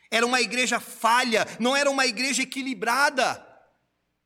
Era 0.10 0.26
uma 0.26 0.42
igreja 0.42 0.80
falha, 0.80 1.46
não 1.60 1.76
era 1.76 1.92
uma 1.92 2.08
igreja 2.08 2.42
equilibrada. 2.42 3.46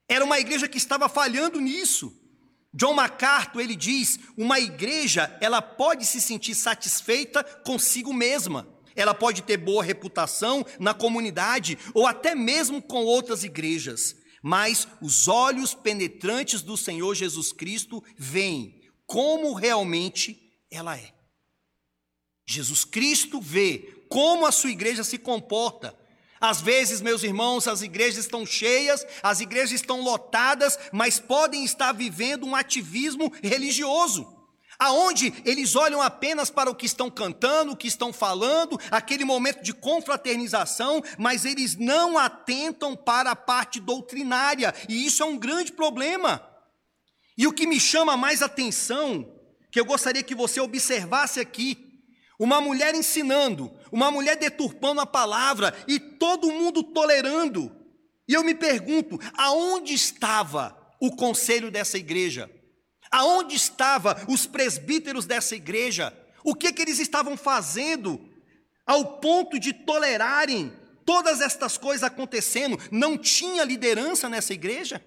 Era 0.08 0.24
uma 0.24 0.40
igreja 0.40 0.70
que 0.70 0.78
estava 0.78 1.10
falhando 1.10 1.60
nisso. 1.60 2.17
John 2.78 2.94
MacArthur, 2.94 3.60
ele 3.62 3.76
diz, 3.76 4.20
uma 4.38 4.60
igreja, 4.60 5.36
ela 5.42 5.64
pode 5.64 6.06
se 6.06 6.22
sentir 6.22 6.54
satisfeita 6.54 7.44
consigo 7.66 8.14
mesma. 8.14 8.68
Ela 8.96 9.16
pode 9.16 9.42
ter 9.42 9.58
boa 9.58 9.84
reputação 9.84 10.64
na 10.80 10.94
comunidade 10.94 11.76
ou 11.96 12.06
até 12.06 12.36
mesmo 12.36 12.80
com 12.80 13.04
outras 13.04 13.44
igrejas. 13.44 14.16
Mas 14.44 14.88
os 15.02 15.28
olhos 15.28 15.74
penetrantes 15.74 16.62
do 16.62 16.78
Senhor 16.78 17.16
Jesus 17.16 17.52
Cristo 17.52 18.04
veem 18.16 18.80
como 19.08 19.56
realmente 19.56 20.40
ela 20.70 20.96
é. 20.96 21.16
Jesus 22.46 22.86
Cristo 22.86 23.42
vê 23.42 24.06
como 24.08 24.46
a 24.46 24.52
sua 24.52 24.70
igreja 24.70 25.04
se 25.04 25.18
comporta 25.18 25.97
às 26.40 26.62
vezes, 26.62 27.02
meus 27.02 27.24
irmãos, 27.24 27.68
as 27.68 27.82
igrejas 27.82 28.26
estão 28.26 28.46
cheias, 28.46 29.06
as 29.24 29.40
igrejas 29.40 29.72
estão 29.72 30.02
lotadas, 30.02 30.78
mas 30.92 31.20
podem 31.20 31.64
estar 31.66 31.92
vivendo 31.92 32.46
um 32.46 32.56
ativismo 32.56 33.32
religioso, 33.42 34.36
aonde 34.78 35.34
eles 35.44 35.76
olham 35.76 36.02
apenas 36.02 36.50
para 36.50 36.70
o 36.70 36.76
que 36.76 36.86
estão 36.86 37.10
cantando, 37.10 37.72
o 37.72 37.78
que 37.78 37.88
estão 37.88 38.14
falando, 38.14 38.80
aquele 38.92 39.26
momento 39.26 39.64
de 39.64 39.74
confraternização, 39.74 41.02
mas 41.18 41.46
eles 41.46 41.76
não 41.76 42.18
atentam 42.18 42.96
para 42.96 43.32
a 43.32 43.36
parte 43.36 43.80
doutrinária, 43.80 44.74
e 44.88 45.06
isso 45.06 45.24
é 45.24 45.26
um 45.26 45.38
grande 45.38 45.72
problema. 45.72 46.46
E 47.36 47.48
o 47.48 47.54
que 47.54 47.68
me 47.68 47.80
chama 47.80 48.16
mais 48.16 48.42
atenção, 48.42 49.34
que 49.72 49.80
eu 49.80 49.86
gostaria 49.86 50.24
que 50.24 50.36
você 50.36 50.60
observasse 50.60 51.40
aqui, 51.40 51.88
uma 52.40 52.62
mulher 52.62 52.94
ensinando, 52.94 53.72
uma 53.92 54.12
mulher 54.12 54.36
deturpando 54.36 55.02
a 55.02 55.06
palavra 55.06 55.74
e 55.88 56.00
todo 56.00 56.52
mundo 56.52 56.84
tolerando. 56.84 57.72
E 58.28 58.34
eu 58.34 58.44
me 58.44 58.54
pergunto, 58.54 59.20
aonde 59.36 59.94
estava 59.94 60.78
o 61.00 61.16
conselho 61.16 61.72
dessa 61.72 61.98
igreja? 61.98 62.52
Aonde 63.10 63.56
estavam 63.56 64.14
os 64.28 64.46
presbíteros 64.46 65.26
dessa 65.26 65.56
igreja? 65.56 66.16
O 66.44 66.54
que, 66.54 66.74
que 66.74 66.82
eles 66.82 67.00
estavam 67.00 67.38
fazendo 67.38 68.20
ao 68.86 69.20
ponto 69.20 69.60
de 69.60 69.74
tolerarem 69.74 70.74
todas 71.06 71.42
estas 71.42 71.78
coisas 71.78 72.04
acontecendo? 72.04 72.78
Não 72.92 73.18
tinha 73.18 73.64
liderança 73.64 74.28
nessa 74.28 74.54
igreja? 74.54 75.04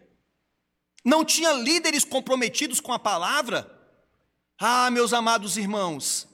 Não 1.05 1.25
tinha 1.25 1.53
líderes 1.53 2.05
comprometidos 2.05 2.81
com 2.81 2.93
a 2.93 2.99
palavra? 2.99 3.71
Ah, 4.59 4.91
meus 4.91 5.13
amados 5.13 5.57
irmãos, 5.57 6.29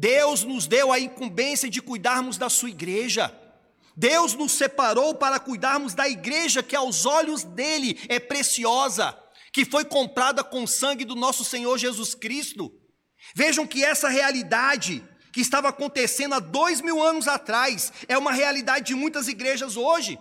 Deus 0.00 0.44
nos 0.44 0.66
deu 0.66 0.90
a 0.90 0.98
incumbência 0.98 1.68
de 1.68 1.82
cuidarmos 1.82 2.38
da 2.38 2.48
sua 2.48 2.70
igreja. 2.70 3.30
Deus 3.94 4.32
nos 4.32 4.52
separou 4.52 5.14
para 5.14 5.38
cuidarmos 5.38 5.92
da 5.92 6.08
igreja 6.08 6.62
que 6.62 6.74
aos 6.74 7.04
olhos 7.04 7.44
dele 7.44 8.00
é 8.08 8.18
preciosa, 8.18 9.14
que 9.52 9.62
foi 9.62 9.84
comprada 9.84 10.42
com 10.42 10.62
o 10.64 10.66
sangue 10.66 11.04
do 11.04 11.14
nosso 11.14 11.44
Senhor 11.44 11.76
Jesus 11.76 12.14
Cristo. 12.14 12.72
Vejam 13.34 13.66
que 13.66 13.84
essa 13.84 14.08
realidade 14.08 15.06
que 15.34 15.42
estava 15.42 15.68
acontecendo 15.68 16.34
há 16.34 16.40
dois 16.40 16.80
mil 16.80 17.02
anos 17.02 17.28
atrás 17.28 17.92
é 18.08 18.16
uma 18.16 18.32
realidade 18.32 18.86
de 18.86 18.94
muitas 18.94 19.28
igrejas 19.28 19.76
hoje. 19.76 20.18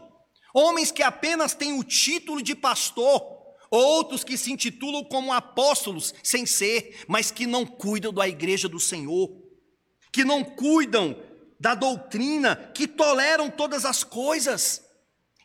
Homens 0.54 0.92
que 0.92 1.04
apenas 1.04 1.54
têm 1.54 1.80
o 1.80 1.86
título 1.86 2.42
de 2.42 2.54
pastor, 2.54 3.24
outros 3.72 4.26
que 4.26 4.38
se 4.38 4.52
intitulam 4.52 5.06
como 5.06 5.32
apóstolos, 5.32 6.14
sem 6.22 6.46
ser, 6.46 7.06
mas 7.08 7.32
que 7.32 7.48
não 7.48 7.66
cuidam 7.66 8.12
da 8.12 8.28
igreja 8.28 8.68
do 8.68 8.78
Senhor 8.78 9.39
que 10.20 10.26
não 10.26 10.44
cuidam 10.44 11.16
da 11.58 11.74
doutrina, 11.74 12.58
que 12.76 12.86
toleram 12.86 13.50
todas 13.50 13.86
as 13.86 14.04
coisas. 14.04 14.84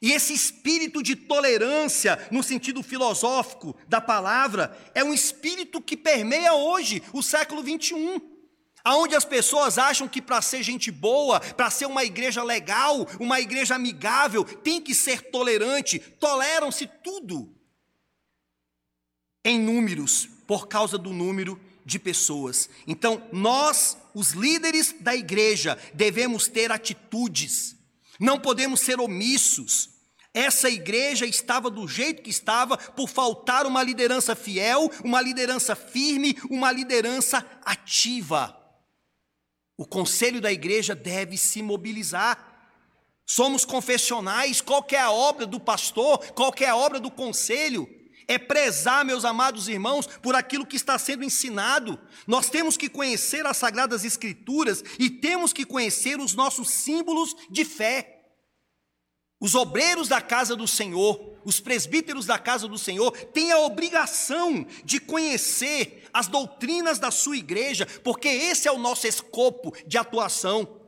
E 0.02 0.10
esse 0.10 0.34
espírito 0.34 1.00
de 1.00 1.14
tolerância, 1.14 2.18
no 2.28 2.42
sentido 2.42 2.82
filosófico 2.82 3.76
da 3.86 4.00
palavra, 4.00 4.76
é 4.92 5.04
um 5.04 5.14
espírito 5.14 5.80
que 5.80 5.96
permeia 5.96 6.54
hoje 6.54 7.00
o 7.12 7.22
século 7.22 7.62
21. 7.62 8.20
Aonde 8.82 9.14
as 9.14 9.24
pessoas 9.24 9.78
acham 9.78 10.08
que 10.08 10.20
para 10.20 10.42
ser 10.42 10.60
gente 10.64 10.90
boa, 10.90 11.38
para 11.38 11.70
ser 11.70 11.86
uma 11.86 12.02
igreja 12.02 12.42
legal, 12.42 13.06
uma 13.20 13.38
igreja 13.38 13.76
amigável, 13.76 14.42
tem 14.42 14.80
que 14.80 14.92
ser 14.92 15.30
tolerante, 15.30 16.00
toleram-se 16.00 16.88
tudo. 16.88 17.54
Em 19.44 19.56
números, 19.56 20.33
por 20.46 20.68
causa 20.68 20.98
do 20.98 21.12
número 21.12 21.60
de 21.84 21.98
pessoas. 21.98 22.68
Então, 22.86 23.22
nós, 23.32 23.96
os 24.14 24.30
líderes 24.32 24.94
da 25.00 25.14
igreja, 25.14 25.78
devemos 25.92 26.48
ter 26.48 26.72
atitudes, 26.72 27.76
não 28.18 28.38
podemos 28.38 28.80
ser 28.80 29.00
omissos. 29.00 29.90
Essa 30.32 30.68
igreja 30.68 31.26
estava 31.26 31.70
do 31.70 31.86
jeito 31.86 32.22
que 32.22 32.30
estava 32.30 32.76
por 32.76 33.08
faltar 33.08 33.66
uma 33.66 33.82
liderança 33.82 34.34
fiel, 34.34 34.90
uma 35.04 35.20
liderança 35.20 35.76
firme, 35.76 36.36
uma 36.50 36.72
liderança 36.72 37.46
ativa. 37.64 38.60
O 39.76 39.86
conselho 39.86 40.40
da 40.40 40.52
igreja 40.52 40.94
deve 40.94 41.36
se 41.36 41.62
mobilizar. 41.62 42.52
Somos 43.26 43.64
confessionais, 43.64 44.60
qual 44.60 44.84
é 44.90 44.98
a 44.98 45.10
obra 45.10 45.46
do 45.46 45.58
pastor, 45.58 46.18
qual 46.32 46.52
é 46.60 46.66
a 46.66 46.76
obra 46.76 46.98
do 47.00 47.10
conselho? 47.10 47.88
É 48.26 48.38
prezar, 48.38 49.04
meus 49.04 49.24
amados 49.24 49.68
irmãos, 49.68 50.06
por 50.06 50.34
aquilo 50.34 50.66
que 50.66 50.76
está 50.76 50.98
sendo 50.98 51.24
ensinado. 51.24 51.98
Nós 52.26 52.48
temos 52.48 52.76
que 52.76 52.88
conhecer 52.88 53.46
as 53.46 53.56
sagradas 53.56 54.04
escrituras 54.04 54.82
e 54.98 55.10
temos 55.10 55.52
que 55.52 55.64
conhecer 55.64 56.18
os 56.18 56.34
nossos 56.34 56.70
símbolos 56.70 57.36
de 57.50 57.64
fé. 57.64 58.22
Os 59.40 59.54
obreiros 59.54 60.08
da 60.08 60.22
casa 60.22 60.56
do 60.56 60.66
Senhor, 60.66 61.38
os 61.44 61.60
presbíteros 61.60 62.24
da 62.24 62.38
casa 62.38 62.66
do 62.66 62.78
Senhor, 62.78 63.10
têm 63.10 63.52
a 63.52 63.58
obrigação 63.58 64.66
de 64.84 64.98
conhecer 64.98 66.08
as 66.14 66.28
doutrinas 66.28 66.98
da 66.98 67.10
sua 67.10 67.36
igreja, 67.36 67.86
porque 68.02 68.28
esse 68.28 68.66
é 68.66 68.72
o 68.72 68.78
nosso 68.78 69.06
escopo 69.06 69.74
de 69.86 69.98
atuação. 69.98 70.80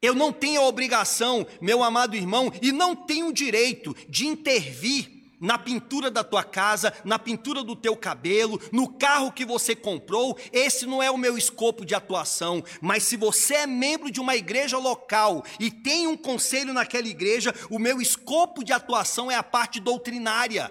Eu 0.00 0.14
não 0.14 0.32
tenho 0.32 0.60
a 0.60 0.66
obrigação, 0.66 1.46
meu 1.60 1.82
amado 1.82 2.14
irmão, 2.14 2.52
e 2.62 2.70
não 2.70 2.94
tenho 2.94 3.28
o 3.28 3.32
direito 3.32 3.94
de 4.08 4.26
intervir 4.26 5.19
na 5.40 5.58
pintura 5.58 6.10
da 6.10 6.22
tua 6.22 6.44
casa, 6.44 6.92
na 7.04 7.18
pintura 7.18 7.64
do 7.64 7.74
teu 7.74 7.96
cabelo, 7.96 8.60
no 8.70 8.92
carro 8.92 9.32
que 9.32 9.44
você 9.44 9.74
comprou, 9.74 10.38
esse 10.52 10.84
não 10.84 11.02
é 11.02 11.10
o 11.10 11.16
meu 11.16 11.38
escopo 11.38 11.84
de 11.84 11.94
atuação. 11.94 12.62
Mas 12.80 13.04
se 13.04 13.16
você 13.16 13.54
é 13.54 13.66
membro 13.66 14.10
de 14.10 14.20
uma 14.20 14.36
igreja 14.36 14.76
local 14.76 15.42
e 15.58 15.70
tem 15.70 16.06
um 16.06 16.16
conselho 16.16 16.74
naquela 16.74 17.08
igreja, 17.08 17.54
o 17.70 17.78
meu 17.78 18.00
escopo 18.00 18.62
de 18.62 18.72
atuação 18.72 19.30
é 19.30 19.36
a 19.36 19.42
parte 19.42 19.80
doutrinária. 19.80 20.70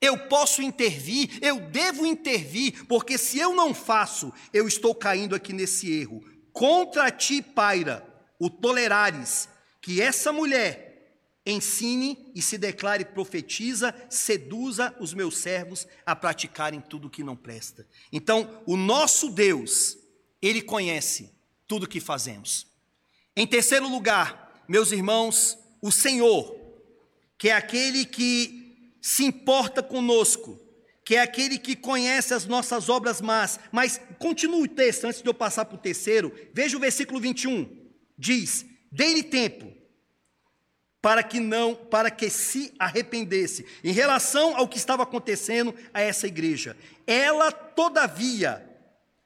Eu 0.00 0.18
posso 0.28 0.60
intervir, 0.60 1.38
eu 1.40 1.60
devo 1.60 2.04
intervir, 2.04 2.84
porque 2.86 3.16
se 3.16 3.38
eu 3.38 3.54
não 3.54 3.72
faço, 3.72 4.32
eu 4.52 4.68
estou 4.68 4.94
caindo 4.94 5.34
aqui 5.34 5.52
nesse 5.52 5.90
erro. 5.90 6.22
Contra 6.52 7.10
ti 7.10 7.40
paira 7.40 8.06
o 8.38 8.50
tolerares 8.50 9.48
que 9.80 10.02
essa 10.02 10.32
mulher 10.32 10.85
ensine 11.46 12.30
e 12.34 12.42
se 12.42 12.58
declare 12.58 13.04
profetiza, 13.04 13.94
seduza 14.10 14.94
os 15.00 15.14
meus 15.14 15.38
servos 15.38 15.86
a 16.04 16.16
praticarem 16.16 16.80
tudo 16.80 17.06
o 17.06 17.10
que 17.10 17.22
não 17.22 17.36
presta. 17.36 17.86
Então, 18.12 18.62
o 18.66 18.76
nosso 18.76 19.30
Deus, 19.30 19.96
ele 20.42 20.60
conhece 20.60 21.32
tudo 21.68 21.84
o 21.84 21.88
que 21.88 22.00
fazemos. 22.00 22.66
Em 23.36 23.46
terceiro 23.46 23.88
lugar, 23.88 24.64
meus 24.68 24.90
irmãos, 24.90 25.56
o 25.80 25.92
Senhor, 25.92 26.54
que 27.38 27.48
é 27.48 27.52
aquele 27.52 28.04
que 28.04 28.96
se 29.00 29.24
importa 29.24 29.82
conosco, 29.82 30.60
que 31.04 31.14
é 31.14 31.20
aquele 31.20 31.58
que 31.58 31.76
conhece 31.76 32.34
as 32.34 32.46
nossas 32.46 32.88
obras 32.88 33.20
más. 33.20 33.60
Mas 33.70 34.00
continue 34.18 34.64
o 34.64 34.68
texto 34.68 35.04
antes 35.04 35.22
de 35.22 35.28
eu 35.28 35.34
passar 35.34 35.64
para 35.64 35.76
o 35.76 35.80
terceiro. 35.80 36.34
Veja 36.52 36.76
o 36.76 36.80
versículo 36.80 37.20
21. 37.20 37.92
Diz: 38.18 38.66
Dê-lhe 38.90 39.22
tempo 39.22 39.75
para 41.06 41.22
que 41.22 41.38
não, 41.38 41.72
para 41.72 42.10
que 42.10 42.28
se 42.28 42.74
arrependesse 42.80 43.64
em 43.84 43.92
relação 43.92 44.56
ao 44.56 44.66
que 44.66 44.76
estava 44.76 45.04
acontecendo 45.04 45.72
a 45.94 46.00
essa 46.00 46.26
igreja. 46.26 46.76
Ela, 47.06 47.52
todavia, 47.52 48.68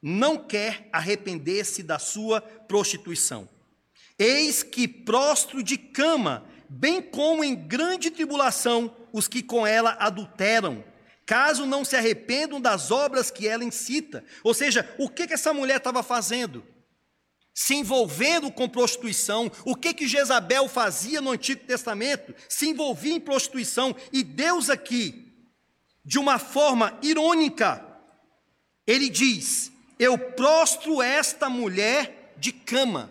não 0.03 0.37
quer 0.37 0.91
arrepender-se 0.93 1.83
da 1.83 1.99
sua 1.99 2.43
prostituição. 2.43 3.49
Eis 4.19 4.63
que 4.63 4.87
prostro 4.87 5.63
de 5.63 5.79
cama, 5.79 6.45
bem 6.69 7.01
como 7.01 7.43
em 7.43 7.55
grande 7.55 8.11
tribulação, 8.11 8.95
os 9.11 9.27
que 9.27 9.43
com 9.43 9.67
ela 9.67 9.97
adulteram, 9.99 10.85
caso 11.25 11.65
não 11.65 11.83
se 11.83 11.97
arrependam 11.97 12.61
das 12.61 12.91
obras 12.91 13.31
que 13.31 13.49
ela 13.49 13.65
incita. 13.65 14.23
Ou 14.45 14.53
seja, 14.53 14.87
o 14.99 15.09
que, 15.09 15.27
que 15.27 15.33
essa 15.33 15.55
mulher 15.55 15.79
estava 15.79 16.03
fazendo? 16.03 16.63
Se 17.61 17.75
envolvendo 17.75 18.51
com 18.51 18.67
prostituição. 18.67 19.53
O 19.67 19.77
que 19.77 19.93
que 19.93 20.09
Jezabel 20.09 20.67
fazia 20.67 21.21
no 21.21 21.33
Antigo 21.33 21.63
Testamento? 21.67 22.35
Se 22.49 22.71
envolvia 22.71 23.13
em 23.13 23.21
prostituição. 23.21 23.95
E 24.11 24.23
Deus 24.23 24.71
aqui, 24.71 25.31
de 26.03 26.19
uma 26.19 26.39
forma 26.39 26.99
irônica, 27.03 27.85
ele 28.87 29.11
diz: 29.11 29.71
Eu 29.99 30.17
prostro 30.17 31.03
esta 31.03 31.51
mulher 31.51 32.33
de 32.39 32.51
cama. 32.51 33.11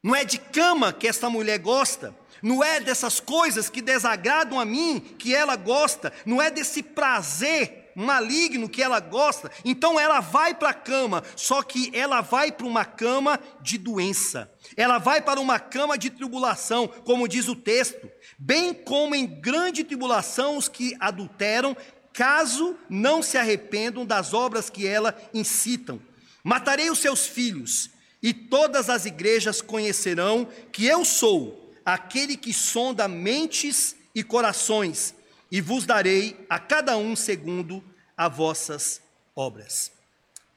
Não 0.00 0.14
é 0.14 0.24
de 0.24 0.38
cama 0.38 0.92
que 0.92 1.08
esta 1.08 1.28
mulher 1.28 1.58
gosta, 1.58 2.14
não 2.40 2.62
é 2.62 2.78
dessas 2.78 3.18
coisas 3.18 3.68
que 3.68 3.82
desagradam 3.82 4.60
a 4.60 4.64
mim 4.64 5.00
que 5.18 5.34
ela 5.34 5.56
gosta, 5.56 6.12
não 6.24 6.40
é 6.40 6.52
desse 6.52 6.84
prazer 6.84 7.85
maligno 7.96 8.68
que 8.68 8.82
ela 8.82 9.00
gosta, 9.00 9.50
então 9.64 9.98
ela 9.98 10.20
vai 10.20 10.54
para 10.54 10.68
a 10.68 10.74
cama, 10.74 11.24
só 11.34 11.62
que 11.62 11.90
ela 11.94 12.20
vai 12.20 12.52
para 12.52 12.66
uma 12.66 12.84
cama 12.84 13.40
de 13.62 13.78
doença, 13.78 14.52
ela 14.76 14.98
vai 14.98 15.22
para 15.22 15.40
uma 15.40 15.58
cama 15.58 15.96
de 15.96 16.10
tribulação, 16.10 16.86
como 16.86 17.26
diz 17.26 17.48
o 17.48 17.56
texto, 17.56 18.08
bem 18.38 18.74
como 18.74 19.14
em 19.14 19.26
grande 19.26 19.82
tribulação 19.82 20.58
os 20.58 20.68
que 20.68 20.94
adulteram, 21.00 21.74
caso 22.12 22.76
não 22.88 23.22
se 23.22 23.38
arrependam 23.38 24.04
das 24.04 24.34
obras 24.34 24.68
que 24.68 24.86
ela 24.86 25.16
incitam. 25.32 26.00
Matarei 26.44 26.90
os 26.90 26.98
seus 26.98 27.26
filhos, 27.26 27.90
e 28.22 28.34
todas 28.34 28.90
as 28.90 29.06
igrejas 29.06 29.62
conhecerão 29.62 30.48
que 30.70 30.86
eu 30.86 31.04
sou 31.04 31.72
aquele 31.84 32.36
que 32.36 32.52
sonda 32.52 33.06
mentes 33.06 33.96
e 34.14 34.22
corações 34.22 35.15
e 35.50 35.60
vos 35.60 35.86
darei 35.86 36.36
a 36.48 36.58
cada 36.58 36.96
um 36.96 37.14
segundo 37.14 37.82
as 38.16 38.34
vossas 38.34 39.00
obras. 39.34 39.92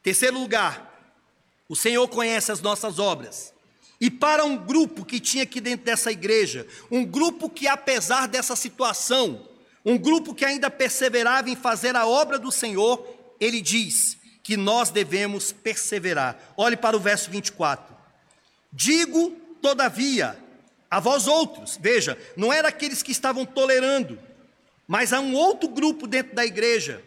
Terceiro 0.02 0.39
lugar, 0.39 0.89
o 1.67 1.75
Senhor 1.75 2.08
conhece 2.08 2.52
as 2.52 2.62
nossas 2.62 2.97
obras. 2.97 3.54
E 4.02 4.10
para 4.10 4.45
um 4.45 4.58
grupo 4.58 5.06
que 5.06 5.19
tinha 5.19 5.43
aqui 5.43 5.60
dentro 5.60 5.86
dessa 5.86 6.12
igreja, 6.12 6.65
um 6.89 7.06
grupo 7.06 7.49
que, 7.49 7.67
apesar 7.67 8.28
dessa 8.28 8.56
situação, 8.56 9.45
um 9.86 9.97
grupo 9.97 10.34
que 10.34 10.45
ainda 10.45 10.71
perseverava 10.71 11.49
em 11.49 11.56
fazer 11.56 11.95
a 11.95 12.08
obra 12.08 12.39
do 12.39 12.52
Senhor, 12.52 13.06
ele 13.39 13.62
diz 13.62 14.17
que 14.41 14.56
nós 14.56 14.89
devemos 14.89 15.52
perseverar. 15.52 16.39
Olhe 16.56 16.78
para 16.78 16.95
o 16.95 16.99
verso 16.99 17.30
24. 17.30 17.95
Digo, 18.71 19.32
todavia, 19.62 20.38
a 20.89 20.99
vós 20.99 21.28
outros, 21.28 21.78
veja, 21.80 22.17
não 22.36 22.52
era 22.52 22.69
aqueles 22.69 23.04
que 23.04 23.12
estavam 23.12 23.45
tolerando, 23.45 24.17
mas 24.89 25.13
há 25.13 25.19
um 25.19 25.36
outro 25.36 25.69
grupo 25.69 26.08
dentro 26.08 26.36
da 26.36 26.43
igreja, 26.43 27.06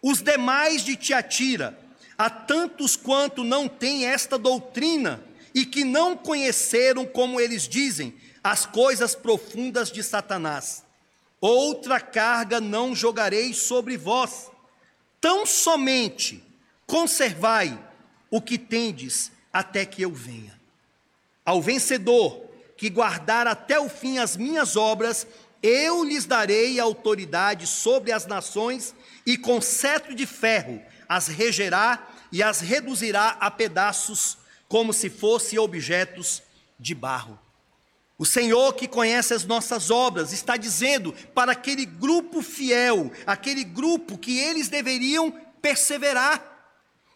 os 0.00 0.22
demais 0.22 0.84
de 0.84 0.94
Tiatira, 0.94 1.76
há 2.16 2.30
tantos 2.30 2.94
quanto 2.94 3.42
não 3.42 3.66
têm 3.66 4.06
esta 4.06 4.38
doutrina 4.38 5.24
e 5.52 5.66
que 5.66 5.82
não 5.82 6.16
conheceram, 6.16 7.04
como 7.04 7.40
eles 7.40 7.66
dizem, 7.66 8.14
as 8.44 8.64
coisas 8.64 9.16
profundas 9.16 9.90
de 9.90 10.04
Satanás. 10.04 10.84
Outra 11.40 11.98
carga 11.98 12.60
não 12.60 12.94
jogarei 12.94 13.52
sobre 13.52 13.96
vós, 13.96 14.48
tão 15.20 15.44
somente 15.44 16.40
conservai 16.86 17.76
o 18.30 18.40
que 18.40 18.56
tendes 18.56 19.32
até 19.52 19.84
que 19.84 20.00
eu 20.00 20.12
venha. 20.12 20.56
Ao 21.44 21.60
vencedor 21.60 22.46
que 22.76 22.88
guardar 22.88 23.48
até 23.48 23.80
o 23.80 23.88
fim 23.88 24.18
as 24.18 24.36
minhas 24.36 24.76
obras, 24.76 25.26
eu 25.66 26.04
lhes 26.04 26.24
darei 26.24 26.78
autoridade 26.78 27.66
sobre 27.66 28.12
as 28.12 28.26
nações, 28.26 28.94
e 29.24 29.36
com 29.36 29.60
cetro 29.60 30.14
de 30.14 30.26
ferro 30.26 30.80
as 31.08 31.26
regerá 31.26 32.08
e 32.30 32.42
as 32.42 32.60
reduzirá 32.60 33.36
a 33.40 33.50
pedaços, 33.50 34.38
como 34.68 34.92
se 34.92 35.08
fossem 35.08 35.58
objetos 35.58 36.42
de 36.78 36.94
barro. 36.94 37.38
O 38.18 38.24
Senhor 38.24 38.72
que 38.74 38.88
conhece 38.88 39.34
as 39.34 39.44
nossas 39.44 39.90
obras 39.90 40.32
está 40.32 40.56
dizendo 40.56 41.12
para 41.34 41.52
aquele 41.52 41.84
grupo 41.84 42.40
fiel, 42.40 43.12
aquele 43.26 43.62
grupo 43.62 44.16
que 44.16 44.38
eles 44.38 44.68
deveriam 44.68 45.30
perseverar, 45.60 46.42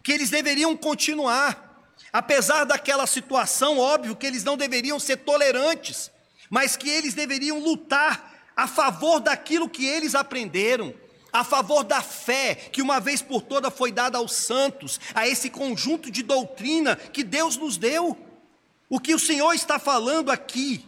que 0.02 0.12
eles 0.12 0.28
deveriam 0.28 0.76
continuar. 0.76 1.68
Apesar 2.12 2.64
daquela 2.64 3.06
situação, 3.06 3.78
óbvio 3.78 4.16
que 4.16 4.26
eles 4.26 4.44
não 4.44 4.56
deveriam 4.56 4.98
ser 4.98 5.18
tolerantes, 5.18 6.10
mas 6.50 6.76
que 6.76 6.88
eles 6.88 7.14
deveriam 7.14 7.58
lutar 7.58 8.29
a 8.56 8.66
favor 8.66 9.20
daquilo 9.20 9.68
que 9.68 9.86
eles 9.86 10.14
aprenderam, 10.14 10.94
a 11.32 11.44
favor 11.44 11.84
da 11.84 12.02
fé 12.02 12.54
que 12.54 12.82
uma 12.82 13.00
vez 13.00 13.22
por 13.22 13.42
toda 13.42 13.70
foi 13.70 13.92
dada 13.92 14.18
aos 14.18 14.34
santos, 14.34 15.00
a 15.14 15.28
esse 15.28 15.48
conjunto 15.50 16.10
de 16.10 16.22
doutrina 16.22 16.96
que 16.96 17.22
Deus 17.22 17.56
nos 17.56 17.76
deu. 17.76 18.16
O 18.88 18.98
que 18.98 19.14
o 19.14 19.18
Senhor 19.18 19.52
está 19.52 19.78
falando 19.78 20.30
aqui 20.30 20.84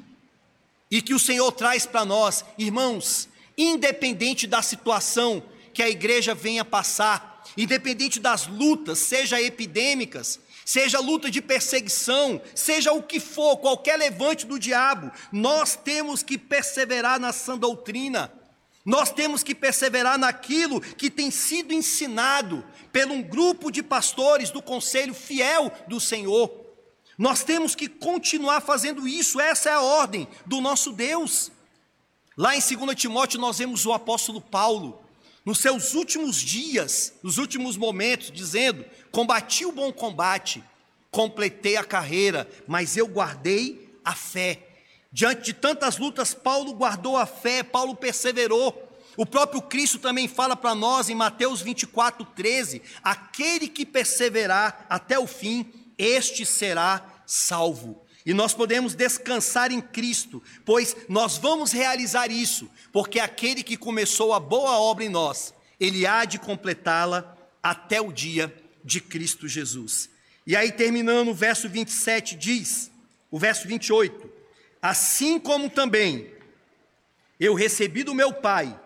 e 0.90 1.00
que 1.00 1.14
o 1.14 1.18
Senhor 1.18 1.50
traz 1.52 1.86
para 1.86 2.04
nós, 2.04 2.44
irmãos, 2.58 3.28
independente 3.56 4.46
da 4.46 4.60
situação 4.60 5.42
que 5.72 5.82
a 5.82 5.88
igreja 5.88 6.34
venha 6.34 6.64
passar, 6.64 7.42
independente 7.56 8.20
das 8.20 8.46
lutas, 8.46 8.98
seja 8.98 9.40
epidêmicas, 9.40 10.38
seja 10.72 11.00
luta 11.00 11.30
de 11.30 11.42
perseguição, 11.42 12.40
seja 12.54 12.94
o 12.94 13.02
que 13.02 13.20
for, 13.20 13.58
qualquer 13.58 13.98
levante 13.98 14.46
do 14.46 14.58
diabo, 14.58 15.12
nós 15.30 15.76
temos 15.76 16.22
que 16.22 16.38
perseverar 16.38 17.20
na 17.20 17.30
sã 17.30 17.58
doutrina. 17.58 18.32
Nós 18.82 19.12
temos 19.12 19.42
que 19.42 19.54
perseverar 19.54 20.16
naquilo 20.16 20.80
que 20.80 21.10
tem 21.10 21.30
sido 21.30 21.74
ensinado 21.74 22.64
por 22.90 23.04
um 23.04 23.22
grupo 23.22 23.70
de 23.70 23.82
pastores 23.82 24.48
do 24.48 24.62
conselho 24.62 25.12
fiel 25.12 25.70
do 25.88 26.00
Senhor. 26.00 26.50
Nós 27.18 27.44
temos 27.44 27.74
que 27.74 27.86
continuar 27.86 28.62
fazendo 28.62 29.06
isso, 29.06 29.38
essa 29.38 29.68
é 29.68 29.72
a 29.74 29.82
ordem 29.82 30.26
do 30.46 30.58
nosso 30.62 30.90
Deus. 30.90 31.52
Lá 32.34 32.56
em 32.56 32.60
2 32.60 32.96
Timóteo 32.98 33.38
nós 33.38 33.58
vemos 33.58 33.84
o 33.84 33.92
apóstolo 33.92 34.40
Paulo, 34.40 35.02
nos 35.44 35.58
seus 35.58 35.92
últimos 35.92 36.36
dias, 36.36 37.12
nos 37.22 37.36
últimos 37.36 37.76
momentos, 37.76 38.30
dizendo: 38.30 38.86
Combati 39.12 39.66
o 39.66 39.72
bom 39.72 39.92
combate, 39.92 40.64
completei 41.10 41.76
a 41.76 41.84
carreira, 41.84 42.48
mas 42.66 42.96
eu 42.96 43.06
guardei 43.06 43.94
a 44.02 44.14
fé. 44.14 44.58
Diante 45.12 45.42
de 45.42 45.52
tantas 45.52 45.98
lutas, 45.98 46.32
Paulo 46.32 46.72
guardou 46.72 47.18
a 47.18 47.26
fé, 47.26 47.62
Paulo 47.62 47.94
perseverou. 47.94 48.88
O 49.14 49.26
próprio 49.26 49.60
Cristo 49.60 49.98
também 49.98 50.26
fala 50.26 50.56
para 50.56 50.74
nós 50.74 51.10
em 51.10 51.14
Mateus 51.14 51.60
24, 51.60 52.24
13: 52.24 52.80
aquele 53.04 53.68
que 53.68 53.84
perseverar 53.84 54.86
até 54.88 55.18
o 55.18 55.26
fim, 55.26 55.70
este 55.98 56.46
será 56.46 57.04
salvo. 57.26 58.02
E 58.24 58.32
nós 58.32 58.54
podemos 58.54 58.94
descansar 58.94 59.70
em 59.70 59.82
Cristo, 59.82 60.42
pois 60.64 60.96
nós 61.06 61.36
vamos 61.36 61.72
realizar 61.72 62.30
isso, 62.30 62.70
porque 62.90 63.20
aquele 63.20 63.62
que 63.62 63.76
começou 63.76 64.32
a 64.32 64.40
boa 64.40 64.78
obra 64.78 65.04
em 65.04 65.10
nós, 65.10 65.52
ele 65.78 66.06
há 66.06 66.24
de 66.24 66.38
completá-la 66.38 67.36
até 67.62 68.00
o 68.00 68.10
dia 68.10 68.61
de 68.84 69.00
Cristo 69.00 69.48
Jesus. 69.48 70.10
E 70.46 70.56
aí, 70.56 70.72
terminando 70.72 71.28
o 71.28 71.34
verso 71.34 71.68
27, 71.68 72.36
diz, 72.36 72.90
o 73.30 73.38
verso 73.38 73.66
28, 73.68 74.42
Assim 74.82 75.38
como 75.38 75.70
também 75.70 76.28
eu 77.38 77.54
recebi 77.54 78.02
do 78.02 78.14
meu 78.14 78.32
Pai, 78.32 78.76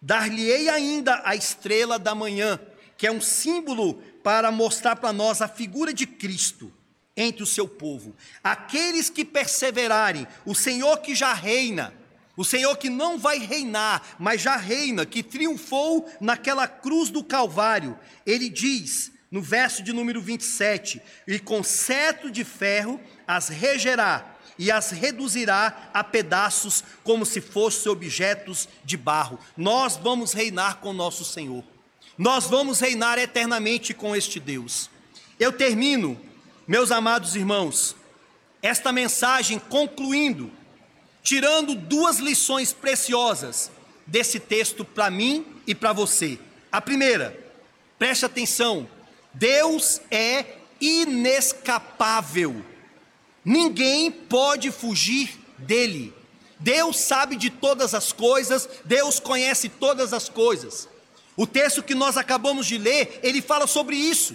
dar-lhe-ei 0.00 0.70
ainda 0.70 1.20
a 1.22 1.36
estrela 1.36 1.98
da 1.98 2.14
manhã, 2.14 2.58
que 2.96 3.06
é 3.06 3.12
um 3.12 3.20
símbolo 3.20 4.02
para 4.22 4.50
mostrar 4.50 4.96
para 4.96 5.12
nós 5.12 5.42
a 5.42 5.48
figura 5.48 5.92
de 5.92 6.06
Cristo 6.06 6.72
entre 7.14 7.42
o 7.42 7.46
seu 7.46 7.68
povo. 7.68 8.16
Aqueles 8.42 9.10
que 9.10 9.22
perseverarem, 9.22 10.26
o 10.46 10.54
Senhor 10.54 10.98
que 10.98 11.14
já 11.14 11.34
reina, 11.34 11.92
o 12.36 12.44
Senhor 12.44 12.76
que 12.78 12.88
não 12.88 13.18
vai 13.18 13.38
reinar, 13.38 14.16
mas 14.18 14.40
já 14.40 14.56
reina, 14.56 15.04
que 15.04 15.22
triunfou 15.22 16.10
naquela 16.20 16.66
cruz 16.66 17.10
do 17.10 17.22
Calvário, 17.22 17.98
ele 18.26 18.48
diz 18.48 19.12
no 19.34 19.42
verso 19.42 19.82
de 19.82 19.92
número 19.92 20.22
27: 20.22 21.02
E 21.26 21.40
com 21.40 21.60
cetro 21.60 22.30
de 22.30 22.44
ferro 22.44 23.00
as 23.26 23.48
regerá 23.48 24.36
e 24.56 24.70
as 24.70 24.92
reduzirá 24.92 25.90
a 25.92 26.04
pedaços 26.04 26.84
como 27.02 27.26
se 27.26 27.40
fossem 27.40 27.90
objetos 27.90 28.68
de 28.84 28.96
barro. 28.96 29.36
Nós 29.56 29.96
vamos 29.96 30.32
reinar 30.32 30.76
com 30.76 30.92
nosso 30.92 31.24
Senhor. 31.24 31.64
Nós 32.16 32.44
vamos 32.46 32.78
reinar 32.78 33.18
eternamente 33.18 33.92
com 33.92 34.14
este 34.14 34.38
Deus. 34.38 34.88
Eu 35.40 35.50
termino, 35.50 36.16
meus 36.64 36.92
amados 36.92 37.34
irmãos, 37.34 37.96
esta 38.62 38.92
mensagem 38.92 39.58
concluindo, 39.58 40.48
tirando 41.24 41.74
duas 41.74 42.18
lições 42.18 42.72
preciosas 42.72 43.68
desse 44.06 44.38
texto 44.38 44.84
para 44.84 45.10
mim 45.10 45.44
e 45.66 45.74
para 45.74 45.92
você. 45.92 46.38
A 46.70 46.80
primeira, 46.80 47.36
preste 47.98 48.24
atenção: 48.24 48.93
Deus 49.34 50.00
é 50.10 50.44
inescapável 50.80 52.64
Ninguém 53.44 54.10
pode 54.10 54.70
fugir 54.70 55.38
dele. 55.58 56.14
Deus 56.58 56.98
sabe 56.98 57.36
de 57.36 57.50
todas 57.50 57.94
as 57.94 58.10
coisas, 58.10 58.68
Deus 58.84 59.20
conhece 59.20 59.68
todas 59.68 60.14
as 60.14 60.28
coisas. 60.28 60.88
O 61.36 61.46
texto 61.46 61.82
que 61.82 61.94
nós 61.94 62.16
acabamos 62.16 62.66
de 62.66 62.78
ler, 62.78 63.20
ele 63.22 63.42
fala 63.42 63.66
sobre 63.66 63.96
isso. 63.96 64.34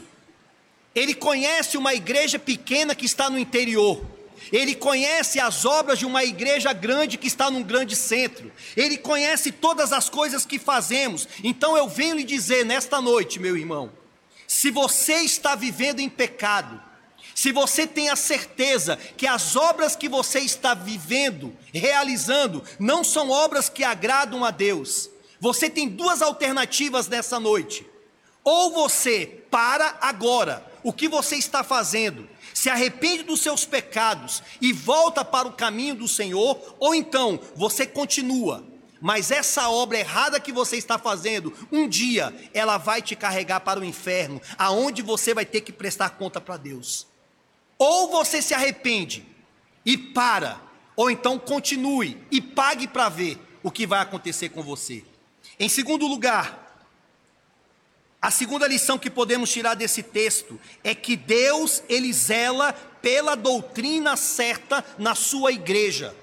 Ele 0.93 1.15
conhece 1.15 1.77
uma 1.77 1.93
igreja 1.93 2.37
pequena 2.37 2.93
que 2.93 3.05
está 3.05 3.29
no 3.29 3.39
interior. 3.39 4.05
Ele 4.51 4.75
conhece 4.75 5.39
as 5.39 5.65
obras 5.65 5.99
de 5.99 6.05
uma 6.05 6.23
igreja 6.23 6.71
grande 6.71 7.17
que 7.17 7.27
está 7.27 7.49
num 7.49 7.63
grande 7.63 7.95
centro. 7.95 8.51
Ele 8.75 8.97
conhece 8.97 9.51
todas 9.51 9.91
as 9.91 10.09
coisas 10.09 10.45
que 10.45 10.59
fazemos. 10.59 11.27
Então 11.43 11.75
eu 11.75 11.87
venho 11.87 12.15
lhe 12.15 12.23
dizer 12.23 12.65
nesta 12.65 13.01
noite, 13.01 13.39
meu 13.39 13.57
irmão, 13.57 13.91
se 14.49 14.71
você 14.71 15.21
está 15.21 15.53
vivendo 15.53 15.99
em 15.99 16.09
pecado, 16.09 16.81
se 17.35 17.51
você 17.51 17.85
tem 17.85 18.09
a 18.09 18.15
certeza 18.15 18.97
que 18.97 19.27
as 19.27 19.55
obras 19.55 19.95
que 19.95 20.09
você 20.09 20.39
está 20.39 20.73
vivendo, 20.73 21.55
realizando, 21.71 22.63
não 22.79 23.03
são 23.03 23.29
obras 23.29 23.69
que 23.69 23.83
agradam 23.83 24.43
a 24.43 24.49
Deus, 24.49 25.07
você 25.39 25.69
tem 25.69 25.87
duas 25.87 26.23
alternativas 26.23 27.07
nessa 27.07 27.39
noite. 27.39 27.85
Ou 28.43 28.73
você 28.73 29.27
para 29.51 29.99
agora 30.01 30.65
o 30.81 30.91
que 30.91 31.07
você 31.07 31.35
está 31.35 31.63
fazendo, 31.63 32.27
se 32.51 32.71
arrepende 32.71 33.21
dos 33.21 33.41
seus 33.41 33.65
pecados 33.65 34.41
e 34.59 34.73
volta 34.73 35.23
para 35.23 35.47
o 35.47 35.53
caminho 35.53 35.93
do 35.93 36.07
Senhor, 36.07 36.75
ou 36.79 36.95
então 36.95 37.39
você 37.55 37.85
continua. 37.85 38.67
Mas 39.01 39.31
essa 39.31 39.69
obra 39.69 39.99
errada 39.99 40.39
que 40.39 40.51
você 40.51 40.75
está 40.75 40.97
fazendo, 40.97 41.53
um 41.71 41.87
dia 41.87 42.33
ela 42.53 42.77
vai 42.77 43.01
te 43.01 43.15
carregar 43.15 43.61
para 43.61 43.79
o 43.79 43.85
inferno, 43.85 44.41
aonde 44.57 45.01
você 45.01 45.33
vai 45.33 45.45
ter 45.45 45.61
que 45.61 45.71
prestar 45.71 46.11
conta 46.11 46.41
para 46.41 46.57
Deus. 46.57 47.07
Ou 47.77 48.09
você 48.09 48.41
se 48.41 48.53
arrepende 48.53 49.25
e 49.85 49.97
para, 49.97 50.61
ou 50.95 51.09
então 51.09 51.39
continue 51.39 52.21
e 52.29 52.41
pague 52.41 52.87
para 52.87 53.07
ver 53.07 53.39
o 53.63 53.71
que 53.71 53.87
vai 53.87 54.01
acontecer 54.01 54.49
com 54.49 54.61
você. 54.61 55.03
Em 55.57 55.69
segundo 55.69 56.05
lugar, 56.05 56.67
a 58.21 58.29
segunda 58.29 58.67
lição 58.67 58.97
que 58.97 59.09
podemos 59.09 59.49
tirar 59.49 59.75
desse 59.75 60.03
texto 60.03 60.59
é 60.83 60.93
que 60.93 61.15
Deus 61.15 61.81
ele 61.87 62.11
zela 62.11 62.73
pela 62.73 63.35
doutrina 63.35 64.17
certa 64.17 64.83
na 64.97 65.15
sua 65.15 65.53
igreja. 65.53 66.13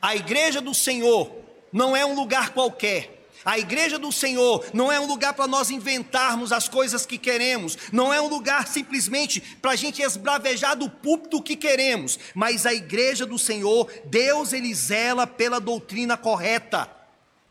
A 0.00 0.14
igreja 0.14 0.60
do 0.60 0.72
Senhor 0.72 1.39
não 1.72 1.96
é 1.96 2.04
um 2.04 2.14
lugar 2.14 2.50
qualquer. 2.50 3.20
A 3.44 3.58
igreja 3.58 3.98
do 3.98 4.12
Senhor 4.12 4.64
não 4.74 4.92
é 4.92 5.00
um 5.00 5.06
lugar 5.06 5.32
para 5.32 5.46
nós 5.46 5.70
inventarmos 5.70 6.52
as 6.52 6.68
coisas 6.68 7.06
que 7.06 7.16
queremos, 7.16 7.76
não 7.90 8.12
é 8.12 8.20
um 8.20 8.28
lugar 8.28 8.68
simplesmente 8.68 9.40
para 9.40 9.72
a 9.72 9.76
gente 9.76 10.02
esbravejar 10.02 10.76
do 10.76 10.90
púlpito 10.90 11.42
que 11.42 11.56
queremos, 11.56 12.18
mas 12.34 12.66
a 12.66 12.74
igreja 12.74 13.24
do 13.24 13.38
Senhor, 13.38 13.90
Deus 14.06 14.52
ele 14.52 14.74
zela 14.74 15.26
pela 15.26 15.58
doutrina 15.58 16.16
correta. 16.16 16.90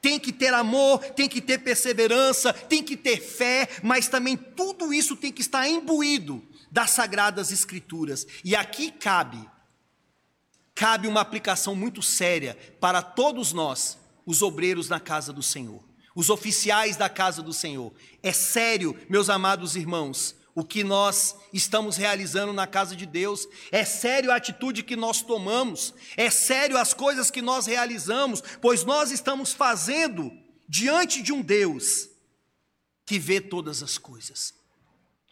Tem 0.01 0.19
que 0.19 0.31
ter 0.31 0.53
amor, 0.53 0.99
tem 0.99 1.27
que 1.27 1.41
ter 1.41 1.57
perseverança, 1.57 2.53
tem 2.53 2.83
que 2.83 2.95
ter 2.95 3.19
fé, 3.19 3.67
mas 3.83 4.07
também 4.07 4.37
tudo 4.37 4.93
isso 4.93 5.15
tem 5.15 5.31
que 5.31 5.41
estar 5.41 5.67
imbuído 5.67 6.41
das 6.71 6.91
sagradas 6.91 7.51
escrituras. 7.51 8.25
E 8.45 8.55
aqui 8.55 8.91
cabe 8.91 9.49
cabe 10.79 11.09
uma 11.09 11.19
aplicação 11.19 11.75
muito 11.75 12.01
séria 12.01 12.57
para 12.79 13.01
todos 13.01 13.51
nós 13.51 13.98
os 14.29 14.43
obreiros 14.43 14.87
na 14.87 14.99
casa 14.99 15.33
do 15.33 15.41
Senhor, 15.41 15.83
os 16.13 16.29
oficiais 16.29 16.95
da 16.95 17.09
casa 17.09 17.41
do 17.41 17.51
Senhor. 17.51 17.91
É 18.21 18.31
sério, 18.31 18.95
meus 19.09 19.27
amados 19.27 19.75
irmãos, 19.75 20.35
o 20.53 20.63
que 20.63 20.83
nós 20.83 21.35
estamos 21.51 21.97
realizando 21.97 22.53
na 22.53 22.67
casa 22.67 22.95
de 22.95 23.07
Deus, 23.07 23.47
é 23.71 23.83
sério 23.83 24.29
a 24.29 24.35
atitude 24.35 24.83
que 24.83 24.95
nós 24.95 25.23
tomamos, 25.23 25.95
é 26.15 26.29
sério 26.29 26.77
as 26.77 26.93
coisas 26.93 27.31
que 27.31 27.41
nós 27.41 27.65
realizamos, 27.65 28.43
pois 28.61 28.83
nós 28.83 29.09
estamos 29.09 29.51
fazendo 29.51 30.31
diante 30.67 31.23
de 31.23 31.33
um 31.33 31.41
Deus 31.41 32.07
que 33.07 33.17
vê 33.17 33.41
todas 33.41 33.81
as 33.81 33.97
coisas. 33.97 34.53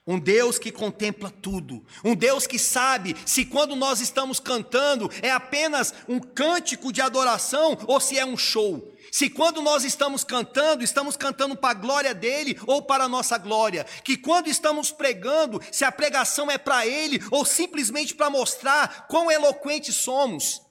Um 0.08 0.18
Deus 0.18 0.58
que 0.58 0.72
contempla 0.72 1.30
tudo, 1.30 1.86
um 2.02 2.16
Deus 2.16 2.48
que 2.48 2.58
sabe 2.58 3.14
se 3.26 3.44
quando 3.44 3.76
nós 3.76 4.00
estamos 4.00 4.40
cantando 4.40 5.12
é 5.22 5.30
apenas 5.30 5.94
um 6.08 6.18
cântico 6.18 6.94
de 6.94 7.02
adoração 7.02 7.78
ou 7.86 8.00
se 8.00 8.18
é 8.18 8.26
um 8.26 8.38
show. 8.38 8.94
Se 9.12 9.30
quando 9.30 9.62
nós 9.62 9.84
estamos 9.84 10.24
cantando, 10.24 10.84
estamos 10.84 11.18
cantando 11.18 11.56
para 11.56 11.72
a 11.72 11.82
glória 11.82 12.14
dele 12.14 12.58
ou 12.66 12.82
para 12.82 13.04
a 13.04 13.10
nossa 13.10 13.38
glória. 13.38 13.86
Que 14.04 14.16
quando 14.16 14.48
estamos 14.48 14.92
pregando, 14.92 15.62
se 15.72 15.84
a 15.84 15.92
pregação 15.92 16.50
é 16.50 16.58
para 16.58 16.88
ele 16.88 17.22
ou 17.30 17.44
simplesmente 17.44 18.16
para 18.16 18.30
mostrar 18.30 19.08
quão 19.08 19.30
eloquentes 19.30 19.96
somos. 19.96 20.62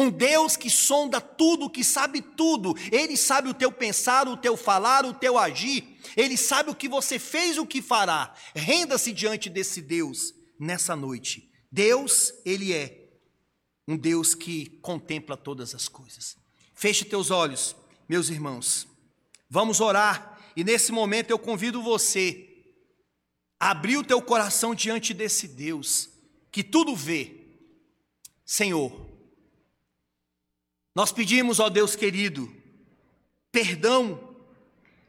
Um 0.00 0.10
Deus 0.10 0.56
que 0.56 0.70
sonda 0.70 1.20
tudo, 1.20 1.68
que 1.68 1.82
sabe 1.82 2.22
tudo. 2.22 2.72
Ele 2.92 3.16
sabe 3.16 3.48
o 3.48 3.54
teu 3.54 3.72
pensar, 3.72 4.28
o 4.28 4.36
teu 4.36 4.56
falar, 4.56 5.04
o 5.04 5.12
teu 5.12 5.36
agir. 5.36 5.98
Ele 6.16 6.36
sabe 6.36 6.70
o 6.70 6.74
que 6.74 6.88
você 6.88 7.18
fez 7.18 7.56
e 7.56 7.60
o 7.60 7.66
que 7.66 7.82
fará. 7.82 8.32
Renda-se 8.54 9.12
diante 9.12 9.50
desse 9.50 9.82
Deus 9.82 10.32
nessa 10.56 10.94
noite. 10.94 11.50
Deus, 11.68 12.32
Ele 12.44 12.72
é 12.72 13.08
um 13.88 13.96
Deus 13.96 14.36
que 14.36 14.78
contempla 14.82 15.36
todas 15.36 15.74
as 15.74 15.88
coisas. 15.88 16.36
Feche 16.76 17.04
teus 17.04 17.32
olhos, 17.32 17.74
meus 18.08 18.28
irmãos. 18.28 18.86
Vamos 19.50 19.80
orar. 19.80 20.38
E 20.54 20.62
nesse 20.62 20.92
momento 20.92 21.30
eu 21.30 21.40
convido 21.40 21.82
você 21.82 22.48
a 23.58 23.72
abrir 23.72 23.96
o 23.96 24.04
teu 24.04 24.22
coração 24.22 24.76
diante 24.76 25.12
desse 25.12 25.48
Deus 25.48 26.08
que 26.52 26.62
tudo 26.62 26.94
vê. 26.94 27.48
Senhor, 28.44 29.07
nós 30.94 31.12
pedimos, 31.12 31.60
ó 31.60 31.68
Deus 31.68 31.94
querido, 31.94 32.52
perdão, 33.52 34.36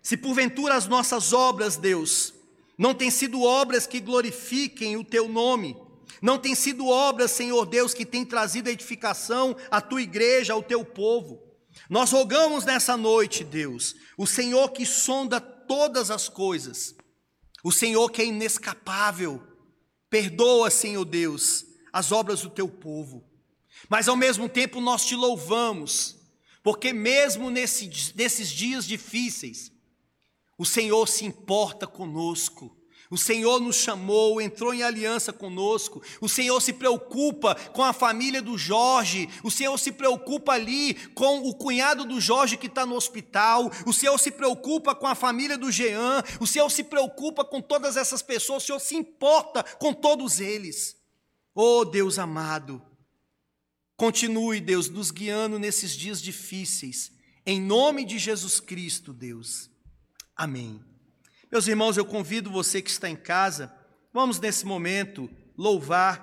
se 0.01 0.17
porventura 0.17 0.75
as 0.75 0.87
nossas 0.87 1.33
obras, 1.33 1.75
Deus, 1.75 2.33
não 2.77 2.93
têm 2.93 3.11
sido 3.11 3.41
obras 3.41 3.85
que 3.85 3.99
glorifiquem 3.99 4.95
o 4.97 5.03
Teu 5.03 5.27
nome, 5.27 5.75
não 6.21 6.37
têm 6.37 6.55
sido 6.55 6.87
obras, 6.87 7.31
Senhor 7.31 7.65
Deus, 7.65 7.93
que 7.93 8.05
têm 8.05 8.25
trazido 8.25 8.69
edificação 8.69 9.55
à 9.69 9.81
Tua 9.81 10.01
igreja, 10.01 10.53
ao 10.53 10.63
Teu 10.63 10.83
povo. 10.83 11.41
Nós 11.89 12.11
rogamos 12.11 12.65
nessa 12.65 12.97
noite, 12.97 13.43
Deus, 13.43 13.95
o 14.17 14.25
Senhor 14.25 14.71
que 14.71 14.85
sonda 14.85 15.39
todas 15.39 16.09
as 16.09 16.27
coisas, 16.27 16.95
o 17.63 17.71
Senhor 17.71 18.09
que 18.09 18.21
é 18.21 18.25
inescapável, 18.25 19.41
perdoa, 20.09 20.69
Senhor 20.69 21.05
Deus, 21.05 21.65
as 21.93 22.11
obras 22.11 22.41
do 22.41 22.49
Teu 22.49 22.67
povo. 22.67 23.28
Mas 23.87 24.07
ao 24.07 24.15
mesmo 24.15 24.49
tempo 24.49 24.81
nós 24.81 25.05
te 25.05 25.15
louvamos, 25.15 26.17
porque 26.63 26.91
mesmo 26.91 27.49
nesse, 27.49 27.89
nesses 28.15 28.49
dias 28.49 28.85
difíceis, 28.85 29.71
o 30.57 30.65
Senhor 30.65 31.07
se 31.07 31.25
importa 31.25 31.87
conosco. 31.87 32.75
O 33.11 33.17
Senhor 33.17 33.59
nos 33.59 33.77
chamou, 33.77 34.39
entrou 34.39 34.71
em 34.71 34.83
aliança 34.83 35.33
conosco. 35.33 35.99
O 36.21 36.29
Senhor 36.29 36.61
se 36.61 36.73
preocupa 36.73 37.55
com 37.55 37.83
a 37.83 37.91
família 37.91 38.39
do 38.39 38.55
Jorge. 38.55 39.27
O 39.43 39.49
Senhor 39.49 39.75
se 39.79 39.91
preocupa 39.91 40.51
ali 40.51 40.93
com 41.15 41.39
o 41.39 41.55
cunhado 41.55 42.05
do 42.05 42.21
Jorge 42.21 42.55
que 42.55 42.67
está 42.67 42.85
no 42.85 42.93
hospital. 42.93 43.71
O 43.87 43.93
Senhor 43.93 44.19
se 44.19 44.29
preocupa 44.29 44.93
com 44.93 45.07
a 45.07 45.15
família 45.15 45.57
do 45.57 45.71
Jean. 45.71 46.23
O 46.39 46.45
Senhor 46.45 46.69
se 46.69 46.83
preocupa 46.83 47.43
com 47.43 47.59
todas 47.61 47.97
essas 47.97 48.21
pessoas. 48.21 48.63
O 48.63 48.65
Senhor 48.67 48.79
se 48.79 48.95
importa 48.95 49.63
com 49.79 49.91
todos 49.91 50.39
eles. 50.39 50.95
Oh 51.55 51.83
Deus 51.83 52.19
amado, 52.19 52.79
Continue, 53.99 54.61
Deus, 54.61 54.87
nos 54.89 55.11
guiando 55.11 55.59
nesses 55.59 55.91
dias 55.91 56.21
difíceis. 56.21 57.11
Em 57.45 57.59
nome 57.59 58.05
de 58.05 58.17
Jesus 58.17 58.61
Cristo, 58.61 59.11
Deus. 59.11 59.69
Amém. 60.33 60.81
Meus 61.51 61.67
irmãos, 61.67 61.97
eu 61.97 62.05
convido 62.05 62.49
você 62.49 62.81
que 62.81 62.89
está 62.89 63.09
em 63.09 63.15
casa, 63.17 63.75
vamos 64.13 64.39
nesse 64.39 64.65
momento 64.65 65.29
louvar 65.57 66.17